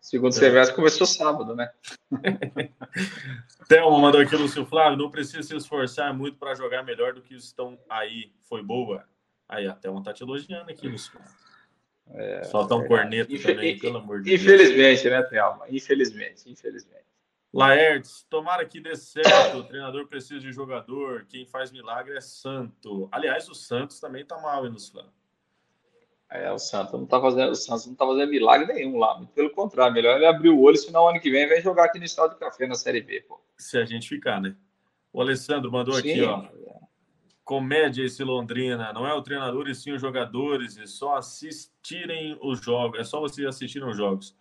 [0.00, 1.70] Segundo semestre começou sábado, né?
[3.68, 7.34] Thelma mandou aqui, Lúcio Flávio, não precisa se esforçar muito para jogar melhor do que
[7.34, 8.32] estão aí.
[8.48, 9.04] Foi boa?
[9.48, 11.20] Aí, a Thelma tá te elogiando aqui, Lúcio.
[12.12, 14.40] É, Solta um é corneto também, pelo amor de Deus.
[14.40, 15.66] Infelizmente, né, Thelma?
[15.68, 17.00] Infelizmente, infelizmente.
[17.52, 19.58] Laertes, tomara que dê certo.
[19.58, 21.26] O treinador precisa de jogador.
[21.28, 23.08] Quem faz milagre é Santo.
[23.10, 25.12] Aliás, o Santos também tá mal, hein, Lúcio Flávio?
[26.30, 29.20] É, o Santos não tá fazendo, o Santos não tá fazendo milagre nenhum lá.
[29.34, 32.04] Pelo contrário, melhor ele abrir o olho, senão ano que vem vem jogar aqui no
[32.04, 33.40] Estado do Café na Série B, pô.
[33.56, 34.54] Se a gente ficar, né?
[35.12, 36.44] O Alessandro mandou sim, aqui, ó.
[37.44, 42.60] Comédia esse Londrina, não é o treinador e sim os jogadores, e só assistirem os
[42.60, 44.38] jogos, é só vocês assistirem os jogos.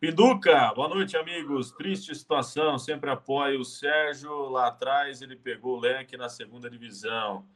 [0.00, 1.70] Pinduca, boa noite, amigos.
[1.70, 4.48] Triste situação, sempre apoio o Sérgio.
[4.48, 7.46] Lá atrás ele pegou o leque na segunda divisão.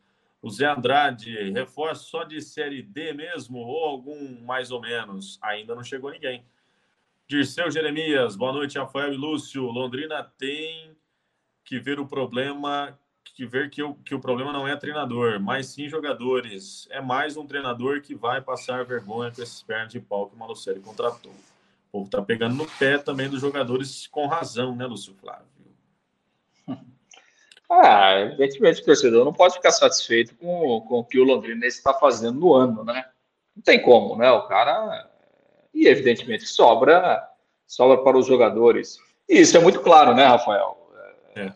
[0.42, 5.38] O Zé Andrade, reforço só de Série D mesmo ou algum mais ou menos?
[5.42, 6.44] Ainda não chegou ninguém.
[7.26, 9.64] Dirceu Jeremias, boa noite, Rafael e Lúcio.
[9.64, 10.96] Londrina tem
[11.64, 15.66] que ver o problema, que ver que o, que o problema não é treinador, mas
[15.66, 16.86] sim jogadores.
[16.90, 20.38] É mais um treinador que vai passar vergonha com esses pernas de pau que o
[20.38, 21.32] Malucelli contratou.
[21.32, 25.55] O povo tá pegando no pé também dos jogadores com razão, né, Lúcio Flávio?
[27.68, 31.92] Ah, evidentemente o torcedor não pode ficar satisfeito com, com o que o Londrina está
[31.92, 33.04] fazendo no ano, né?
[33.54, 34.30] Não tem como, né?
[34.30, 35.10] O cara.
[35.74, 37.28] E evidentemente sobra,
[37.66, 38.98] sobra para os jogadores.
[39.28, 40.78] E isso é muito claro, né, Rafael?
[41.34, 41.52] É.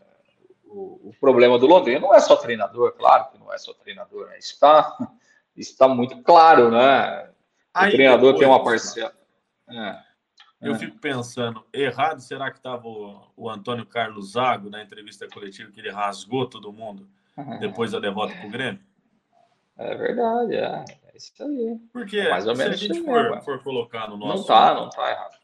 [0.66, 4.26] O, o, problema do Londrina não é só treinador, claro que não é só treinador,
[4.26, 4.38] né?
[4.38, 4.96] Isso está
[5.56, 7.28] está muito claro, né?
[7.28, 7.30] O
[7.74, 9.12] Aí treinador depois, tem uma parcela.
[9.68, 10.09] É.
[10.60, 10.78] Eu é.
[10.78, 15.80] fico pensando, errado será que estava o, o, Antônio Carlos Zago na entrevista coletiva que
[15.80, 17.08] ele rasgou todo mundo
[17.58, 18.80] depois da derrota para o Grêmio?
[19.78, 20.84] É verdade, é.
[21.04, 21.80] é isso aí.
[21.90, 24.40] Porque é mais ou menos se a gente for, for, colocar no nosso.
[24.40, 25.38] Não tá, não tá errado.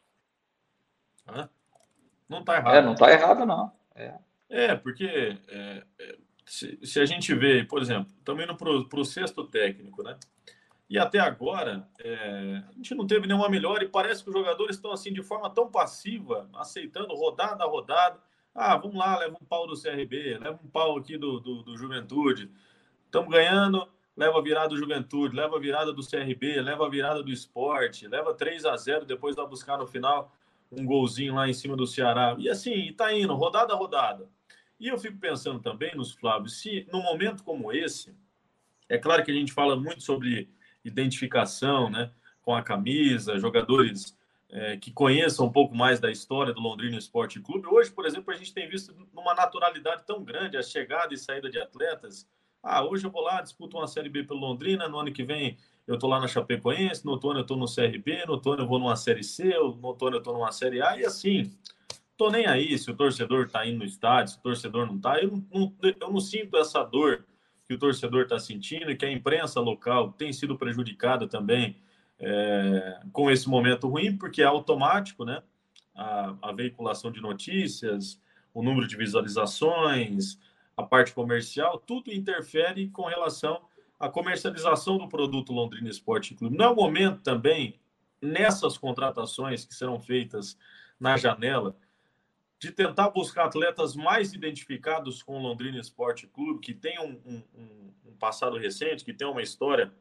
[1.27, 1.49] Hã?
[2.29, 2.75] Não tá errado.
[2.75, 3.71] É, não tá errado, não.
[3.95, 4.13] É,
[4.49, 9.05] é porque é, é, se, se, a gente vê, por exemplo, também no para o
[9.05, 10.15] sexto técnico, né?
[10.89, 14.77] E até agora, é, a gente não teve nenhuma melhora e parece que os jogadores
[14.77, 18.19] estão assim de forma tão passiva, aceitando rodada a rodada.
[18.55, 21.77] Ah, vamos lá, leva um pau do CRB, leva um pau aqui do, do, do
[21.77, 22.49] Juventude.
[23.05, 27.21] Estamos ganhando, leva a virada do Juventude, leva a virada do CRB, leva a virada
[27.21, 30.31] do esporte, leva 3 a 0 depois vai buscar no final
[30.71, 32.35] um golzinho lá em cima do Ceará.
[32.39, 34.29] E assim, está indo, rodada a rodada.
[34.79, 38.15] E eu fico pensando também nos Flávio, se num momento como esse,
[38.87, 40.49] é claro que a gente fala muito sobre
[40.87, 42.11] identificação né,
[42.41, 44.17] com a camisa, jogadores
[44.49, 47.67] é, que conheçam um pouco mais da história do Londrina Esporte Clube.
[47.67, 51.49] Hoje, por exemplo, a gente tem visto numa naturalidade tão grande a chegada e saída
[51.49, 52.27] de atletas.
[52.63, 55.57] Ah, hoje eu vou lá, disputo uma Série B pelo Londrina, no ano que vem
[55.85, 58.77] eu estou lá na Chapecoense, no outono eu estou no CRB, no outono eu vou
[58.77, 61.49] numa Série C, no outono eu estou numa Série A, e assim,
[62.17, 65.21] tô nem aí se o torcedor está indo no estádio, se o torcedor não está.
[65.21, 65.41] Eu
[66.01, 67.25] eu não sinto essa dor
[67.67, 71.75] que o torcedor está sentindo e que a imprensa local tem sido prejudicada também
[72.19, 75.43] é, com esse momento ruim, porque é automático, né?
[75.93, 78.21] A, a, veiculação de notícias,
[78.53, 80.39] o número de visualizações,
[80.75, 83.61] a parte comercial, tudo interfere com relação
[83.99, 86.55] à comercialização do produto Londrina Esporte Clube.
[86.55, 87.79] Não é o momento também,
[88.21, 90.57] nessas contratações que serão feitas
[90.99, 91.75] na janela,
[92.59, 97.93] de tentar buscar atletas mais identificados com o Londrina Esporte Clube, que tenham um, um,
[98.07, 99.91] um, passado recente, que tenham uma história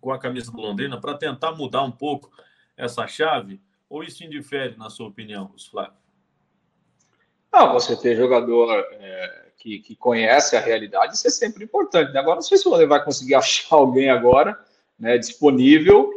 [0.00, 2.30] com a camisa do Londrina, para tentar mudar um pouco
[2.76, 3.60] essa chave?
[3.90, 5.94] Ou isso indifere, na sua opinião, Flávio?
[7.52, 12.12] Não, você ter jogador é, que, que conhece a realidade, isso é sempre importante.
[12.12, 12.20] Né?
[12.20, 14.56] Agora, não sei se você vai conseguir achar alguém agora
[14.96, 16.12] né, disponível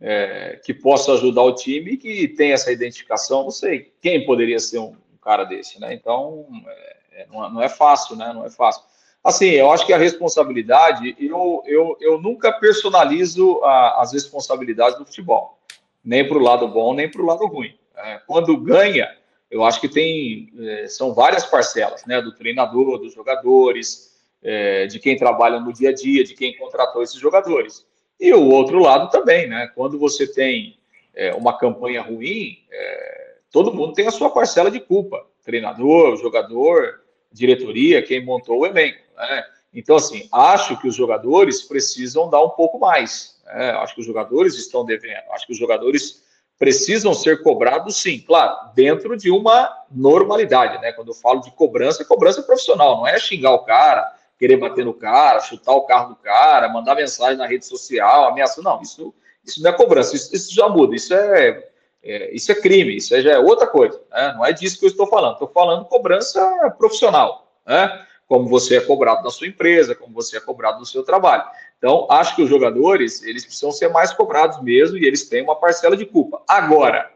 [0.00, 3.44] é, que possa ajudar o time que tenha essa identificação.
[3.44, 4.96] Não sei quem poderia ser um,
[5.26, 5.92] cara desse, né?
[5.92, 8.32] Então, é, é, não, não, é fácil, né?
[8.32, 8.84] Não é fácil.
[9.24, 15.04] Assim, eu acho que a responsabilidade, eu, eu, eu nunca personalizo a, as responsabilidades do
[15.04, 15.58] futebol,
[16.04, 17.76] nem para o lado bom, nem para o lado ruim.
[17.96, 19.12] É, quando ganha,
[19.50, 22.22] eu acho que tem, é, são várias parcelas, né?
[22.22, 27.02] Do treinador, dos jogadores, é, de quem trabalha no dia a dia, de quem contratou
[27.02, 27.84] esses jogadores.
[28.20, 29.72] E o outro lado também, né?
[29.74, 30.78] Quando você tem
[31.12, 33.25] é, uma campanha ruim, é,
[33.56, 35.24] todo mundo tem a sua parcela de culpa.
[35.42, 37.00] Treinador, jogador,
[37.32, 38.98] diretoria, quem montou o elenco.
[39.16, 39.44] Né?
[39.72, 43.40] Então, assim, acho que os jogadores precisam dar um pouco mais.
[43.46, 43.70] Né?
[43.70, 45.22] Acho que os jogadores estão devendo.
[45.32, 46.22] Acho que os jogadores
[46.58, 50.92] precisam ser cobrados, sim, claro, dentro de uma normalidade, né?
[50.92, 54.06] Quando eu falo de cobrança, é cobrança profissional, não é xingar o cara,
[54.38, 58.60] querer bater no cara, chutar o carro do cara, mandar mensagem na rede social, ameaça.
[58.60, 61.70] Não, isso, isso não é cobrança, isso, isso já muda, isso é
[62.06, 64.00] é, isso é crime, isso já é outra coisa.
[64.10, 64.34] Né?
[64.36, 65.32] Não é disso que eu estou falando.
[65.32, 68.06] Estou falando cobrança profissional, né?
[68.28, 71.44] como você é cobrado na sua empresa, como você é cobrado no seu trabalho.
[71.78, 75.56] Então, acho que os jogadores eles precisam ser mais cobrados mesmo e eles têm uma
[75.56, 76.42] parcela de culpa.
[76.48, 77.10] Agora,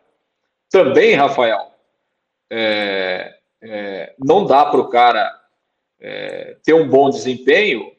[0.68, 1.72] também, Rafael,
[2.50, 5.30] é, é, não dá para o cara
[6.00, 7.92] é, ter um bom desempenho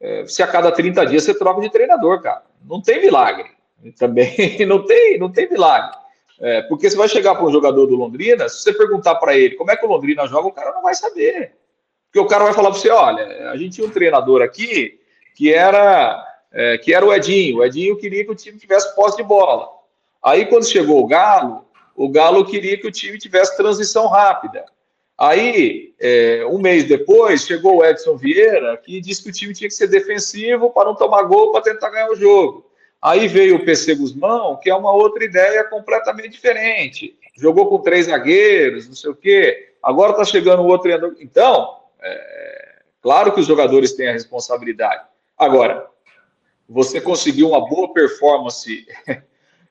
[0.00, 2.44] é, se a cada 30 dias você troca de treinador, cara.
[2.64, 3.50] Não tem milagre.
[3.96, 4.34] Também
[4.66, 5.96] não tem, não tem milagre.
[6.40, 9.56] É, porque você vai chegar para um jogador do Londrina, se você perguntar para ele
[9.56, 11.52] como é que o Londrina joga, o cara não vai saber.
[12.06, 14.98] Porque o cara vai falar para você: olha, a gente tinha um treinador aqui
[15.34, 17.58] que era, é, que era o Edinho.
[17.58, 19.68] O Edinho queria que o time tivesse posse de bola.
[20.22, 21.64] Aí, quando chegou o Galo,
[21.94, 24.64] o Galo queria que o time tivesse transição rápida.
[25.16, 29.68] Aí, é, um mês depois, chegou o Edson Vieira, que disse que o time tinha
[29.68, 32.67] que ser defensivo para não tomar gol, para tentar ganhar o jogo.
[33.00, 37.16] Aí veio o PC Guzmão, que é uma outra ideia completamente diferente.
[37.36, 39.74] Jogou com três zagueiros, não sei o quê.
[39.82, 41.14] Agora está chegando o outro treinador.
[41.20, 45.04] Então, é, claro que os jogadores têm a responsabilidade.
[45.36, 45.86] Agora,
[46.68, 48.86] você conseguir uma boa performance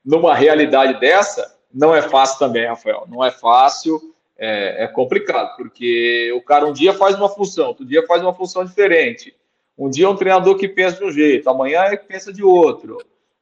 [0.04, 3.06] numa realidade dessa, não é fácil também, Rafael.
[3.10, 4.16] Não é fácil.
[4.38, 8.34] é, é, complicado, porque o cara um dia faz uma função, outro dia faz uma
[8.34, 9.36] função diferente.
[9.78, 12.44] Um dia é um treinador que pensa de um jeito, amanhã é que pensa de
[12.44, 12.98] outro.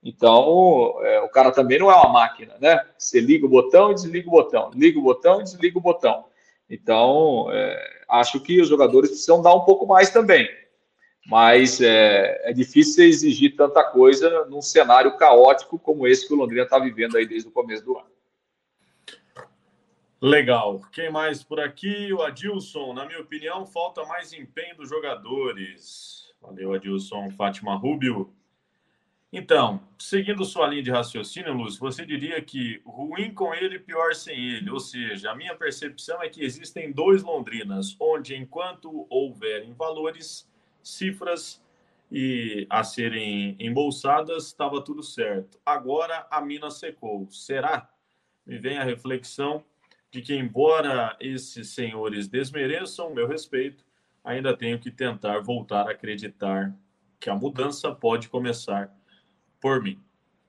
[0.06, 2.86] Então, é, o cara também não é uma máquina, né?
[2.96, 6.26] Você liga o botão e desliga o botão, liga o botão e desliga o botão.
[6.70, 10.48] Então, é, acho que os jogadores precisam dar um pouco mais também.
[11.26, 16.62] Mas é, é difícil exigir tanta coisa num cenário caótico como esse que o Londrina
[16.62, 18.12] está vivendo aí desde o começo do ano.
[20.22, 20.82] Legal.
[20.92, 22.14] Quem mais por aqui?
[22.14, 22.94] O Adilson.
[22.94, 26.32] Na minha opinião, falta mais empenho dos jogadores.
[26.40, 27.32] Valeu, Adilson.
[27.32, 28.32] Fátima Rubio.
[29.38, 34.34] Então, seguindo sua linha de raciocínio, Lúcio, você diria que ruim com ele, pior sem
[34.34, 34.70] ele.
[34.70, 40.50] Ou seja, a minha percepção é que existem dois Londrinas, onde enquanto houverem valores,
[40.82, 41.62] cifras
[42.10, 45.60] e a serem embolsadas, estava tudo certo.
[45.66, 47.28] Agora a mina secou.
[47.30, 47.90] Será?
[48.46, 49.66] Me vem a reflexão
[50.10, 53.84] de que, embora esses senhores desmereçam meu respeito,
[54.24, 56.74] ainda tenho que tentar voltar a acreditar
[57.20, 58.96] que a mudança pode começar
[59.66, 60.00] por mim.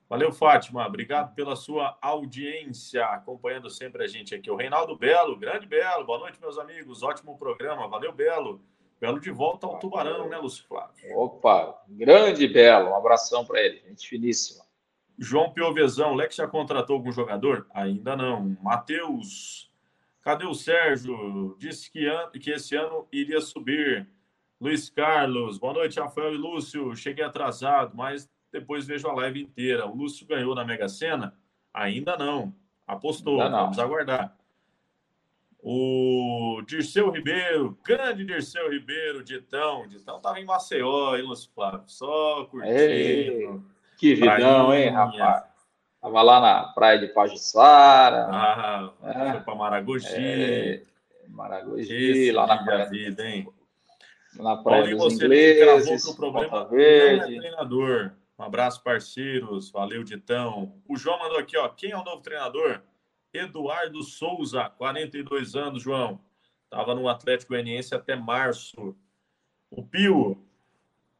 [0.07, 0.85] Valeu, Fátima.
[0.85, 4.51] Obrigado pela sua audiência, acompanhando sempre a gente aqui.
[4.51, 6.05] O Reinaldo Belo, grande Belo.
[6.05, 7.01] Boa noite, meus amigos.
[7.01, 7.87] Ótimo programa.
[7.87, 8.61] Valeu, Belo.
[9.01, 10.93] Belo de volta ao Tubarão, né, Lúcio Flávio?
[11.17, 12.91] Opa, grande Belo.
[12.91, 13.81] Um abração para ele.
[13.87, 14.63] Gente finíssima.
[15.17, 17.65] João Piovezão, Lex já contratou algum jogador?
[17.73, 18.55] Ainda não.
[18.61, 19.71] Matheus,
[20.21, 21.57] cadê o Sérgio?
[21.57, 22.29] Disse que, an...
[22.39, 24.07] que esse ano iria subir.
[24.61, 26.95] Luiz Carlos, boa noite, Rafael e Lúcio.
[26.95, 29.85] Cheguei atrasado, mas depois vejo a live inteira.
[29.85, 31.35] O Lúcio ganhou na Mega Sena?
[31.73, 32.53] Ainda não.
[32.85, 33.51] Apostou, não.
[33.51, 34.35] vamos aguardar.
[35.59, 39.87] O Dirceu Ribeiro, grande Dirceu Ribeiro, Ditão.
[39.87, 41.83] Ditão tava em Maceió, hein, Lúcio Flávio?
[41.87, 42.73] Só curtindo.
[42.73, 43.59] Ei,
[43.97, 45.43] que vidão, hein, rapaz?
[45.99, 48.27] Tava lá na praia de Pajussara.
[48.31, 49.31] Ah, é.
[49.31, 50.07] foi para Maragogi.
[50.15, 50.83] É,
[51.27, 52.89] Maragogi, Esse lá na praia.
[52.89, 53.47] Vida, hein?
[54.35, 57.35] Na praia Paulinho, dos você ingleses, que o problema verde.
[57.35, 58.11] é treinador.
[58.37, 59.71] Um abraço, parceiros.
[59.71, 60.79] Valeu, Ditão.
[60.87, 61.67] O João mandou aqui, ó.
[61.69, 62.81] Quem é o novo treinador?
[63.33, 66.21] Eduardo Souza, 42 anos, João.
[66.63, 68.95] Estava no Atlético Goianiense até março.
[69.69, 70.41] O Pio,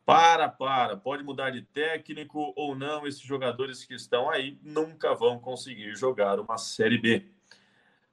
[0.05, 0.95] para, para.
[0.95, 3.07] Pode mudar de técnico ou não.
[3.07, 7.30] Esses jogadores que estão aí nunca vão conseguir jogar uma Série B.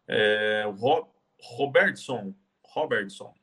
[0.09, 1.09] É, Ro
[1.41, 3.35] Robertson, Robertson.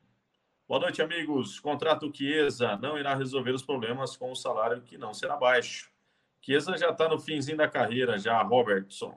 [0.72, 1.59] Boa noite, amigos.
[1.59, 5.91] Contrato Chiesa não irá resolver os problemas com o salário que não será baixo.
[6.39, 9.13] Chiesa já está no finzinho da carreira, já, Robertson.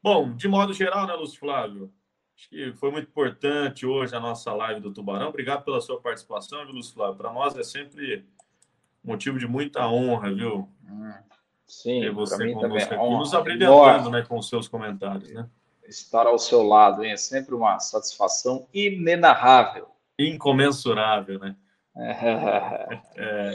[0.00, 1.92] Bom, de modo geral, né, Lúcio Flávio?
[2.36, 5.30] Acho que foi muito importante hoje a nossa live do Tubarão.
[5.30, 7.16] Obrigado pela sua participação, viu, Lúcio Flávio?
[7.16, 8.24] Para nós é sempre
[9.02, 10.68] motivo de muita honra, viu?
[11.66, 12.82] Sim, ter você conosco também.
[12.84, 15.50] aqui, honra, nos abrilhantando né, com os seus comentários, né?
[15.88, 17.10] Estar ao seu lado, hein?
[17.10, 21.56] É sempre uma satisfação inenarrável incomensurável, né?
[23.16, 23.54] É.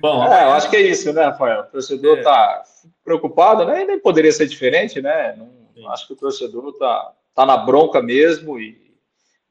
[0.00, 1.60] Bom, é, eu acho que é isso, né, Rafael?
[1.60, 2.88] O torcedor está é.
[3.04, 3.82] preocupado, né?
[3.82, 5.36] E nem poderia ser diferente, né?
[5.36, 8.96] Não, acho que o torcedor está tá na bronca mesmo e,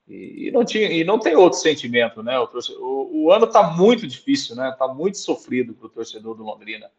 [0.08, 2.38] e, e, não tinha, e não tem outro sentimento, né?
[2.40, 4.70] O, torcedor, o, o ano está muito difícil, né?
[4.70, 6.90] Está muito sofrido para o torcedor do Londrina.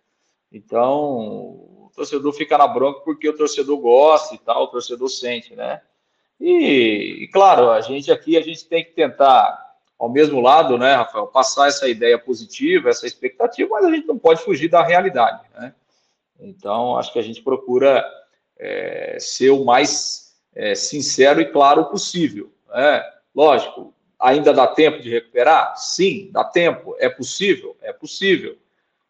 [0.53, 5.55] Então, o torcedor fica na bronca porque o torcedor gosta e tal, o torcedor sente,
[5.57, 5.83] né?
[6.41, 10.95] E, e, claro, a gente aqui a gente tem que tentar, ao mesmo lado, né,
[10.95, 15.43] Rafael, passar essa ideia positiva, essa expectativa, mas a gente não pode fugir da realidade,
[15.55, 15.75] né?
[16.41, 18.03] Então, acho que a gente procura
[18.59, 22.51] é, ser o mais é, sincero e claro possível.
[22.69, 23.05] Né?
[23.35, 25.77] Lógico, ainda dá tempo de recuperar?
[25.77, 26.97] Sim, dá tempo.
[26.99, 27.77] É possível?
[27.83, 28.57] É possível.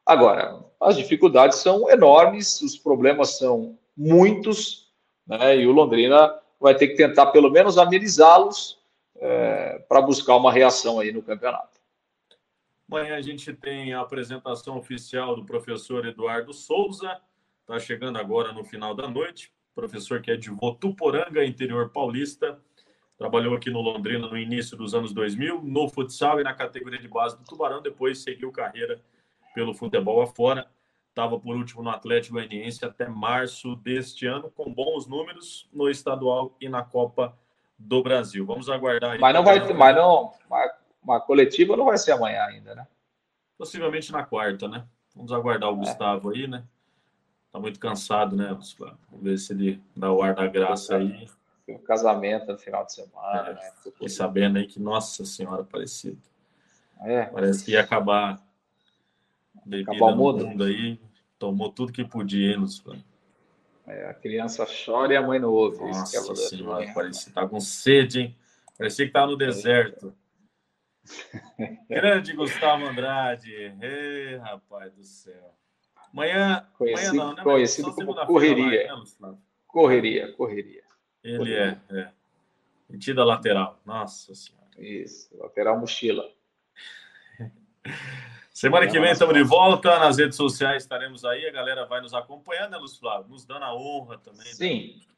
[0.04, 4.90] Agora, as dificuldades são enormes, os problemas são muitos,
[5.26, 5.56] né?
[5.56, 8.78] e o Londrina vai ter que tentar pelo menos amenizá-los
[9.16, 11.80] é, para buscar uma reação aí no campeonato.
[12.90, 17.18] Amanhã a gente tem a apresentação oficial do professor Eduardo Souza,
[17.60, 19.52] está chegando agora no final da noite.
[19.74, 22.60] Professor que é de Votuporanga, interior paulista,
[23.16, 27.06] trabalhou aqui no Londrina no início dos anos 2000, no futsal e na categoria de
[27.06, 29.00] base do Tubarão, depois seguiu carreira
[29.54, 30.68] pelo futebol afora
[31.10, 36.56] estava por último no Atlético Goianiense até março deste ano, com bons números no estadual
[36.60, 37.36] e na Copa
[37.78, 38.46] do Brasil.
[38.46, 39.18] Vamos aguardar.
[39.18, 42.86] Mas não vai, mas não, uma, uma, coletiva não vai ser amanhã ainda, né?
[43.58, 44.84] Possivelmente na quarta, né?
[45.14, 45.78] Vamos aguardar o é.
[45.78, 46.64] Gustavo aí, né?
[47.52, 48.48] Tá muito cansado, né?
[48.48, 48.76] Vamos
[49.20, 51.28] ver se ele dá o ar da graça aí.
[51.66, 53.72] Tem um casamento no final de semana, é, né?
[53.82, 56.20] Fiquei sabendo aí que, nossa senhora, parecido.
[57.00, 57.24] É.
[57.24, 58.40] Parece que ia acabar
[59.64, 60.46] Bebida Acabar o mundo.
[60.46, 60.98] mundo aí,
[61.38, 62.66] tomou tudo que podia, hein,
[63.86, 65.78] É, a criança chora e a mãe não ouve.
[65.78, 68.36] Nossa Isso que é senhora, parece tá com sede, hein?
[68.76, 70.14] Parecia que tá no deserto.
[71.88, 73.52] Grande Gustavo Andrade.
[73.80, 75.54] Ei, rapaz do céu.
[76.12, 77.42] Amanhã, conhecido, amanhã não, né?
[77.42, 78.94] Conhecido como correria.
[79.20, 80.82] Lá, né, correria, correria.
[81.22, 81.82] Ele correria.
[81.90, 82.12] é, é.
[82.88, 83.78] Metida lateral.
[83.84, 84.66] Nossa Senhora.
[84.78, 86.28] Isso, lateral mochila.
[88.60, 89.98] Semana que vem estamos de volta.
[89.98, 91.46] Nas redes sociais estaremos aí.
[91.46, 93.30] A galera vai nos acompanhando, né, Lúcio Flávio?
[93.30, 94.44] Nos dando a honra também.
[94.44, 94.52] Né?
[94.52, 94.96] Sim.
[94.98, 95.14] Né?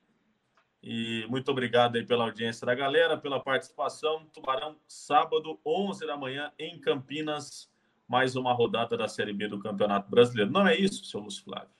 [0.81, 4.25] E muito obrigado aí pela audiência da galera, pela participação.
[4.33, 7.69] Tubarão, sábado, 11 da manhã, em Campinas.
[8.07, 10.53] Mais uma rodada da Série B do Campeonato Brasileiro.
[10.53, 11.71] Não é isso, seu Lúcio Flávio?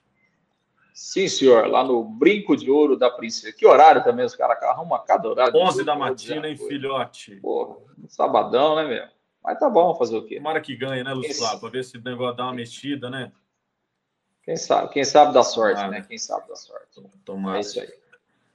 [0.93, 1.67] Sim, senhor.
[1.67, 3.55] Lá no Brinco de Ouro da Princesa.
[3.55, 5.55] Que horário também os caras arrumam cada horário?
[5.55, 7.37] 11 da matina, hein, filhote?
[7.37, 9.22] Pô, sabadão, né, meu?
[9.43, 10.37] Mas tá bom fazer o quê?
[10.37, 11.59] Tomara que ganhe, né, Flávio?
[11.59, 13.31] Para ver se o negócio dá uma mexida, né?
[14.43, 16.01] Quem sabe, quem sabe da sorte, né?
[16.01, 17.01] Quem sabe da sorte.
[17.25, 17.57] Tomara.
[17.57, 17.93] É isso aí.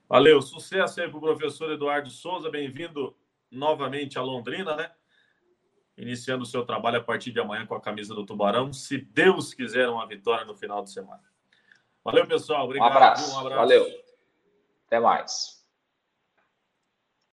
[0.09, 3.15] Valeu, sucesso aí para o professor Eduardo Souza, bem-vindo
[3.51, 4.91] novamente a Londrina, né?
[5.97, 9.53] Iniciando o seu trabalho a partir de amanhã com a camisa do Tubarão, se Deus
[9.53, 11.23] quiser uma vitória no final de semana.
[12.03, 12.65] Valeu, pessoal.
[12.65, 12.91] Obrigado.
[12.91, 13.35] Um abraço.
[13.35, 13.57] Um abraço.
[13.57, 13.87] Valeu.
[14.87, 15.58] Até mais.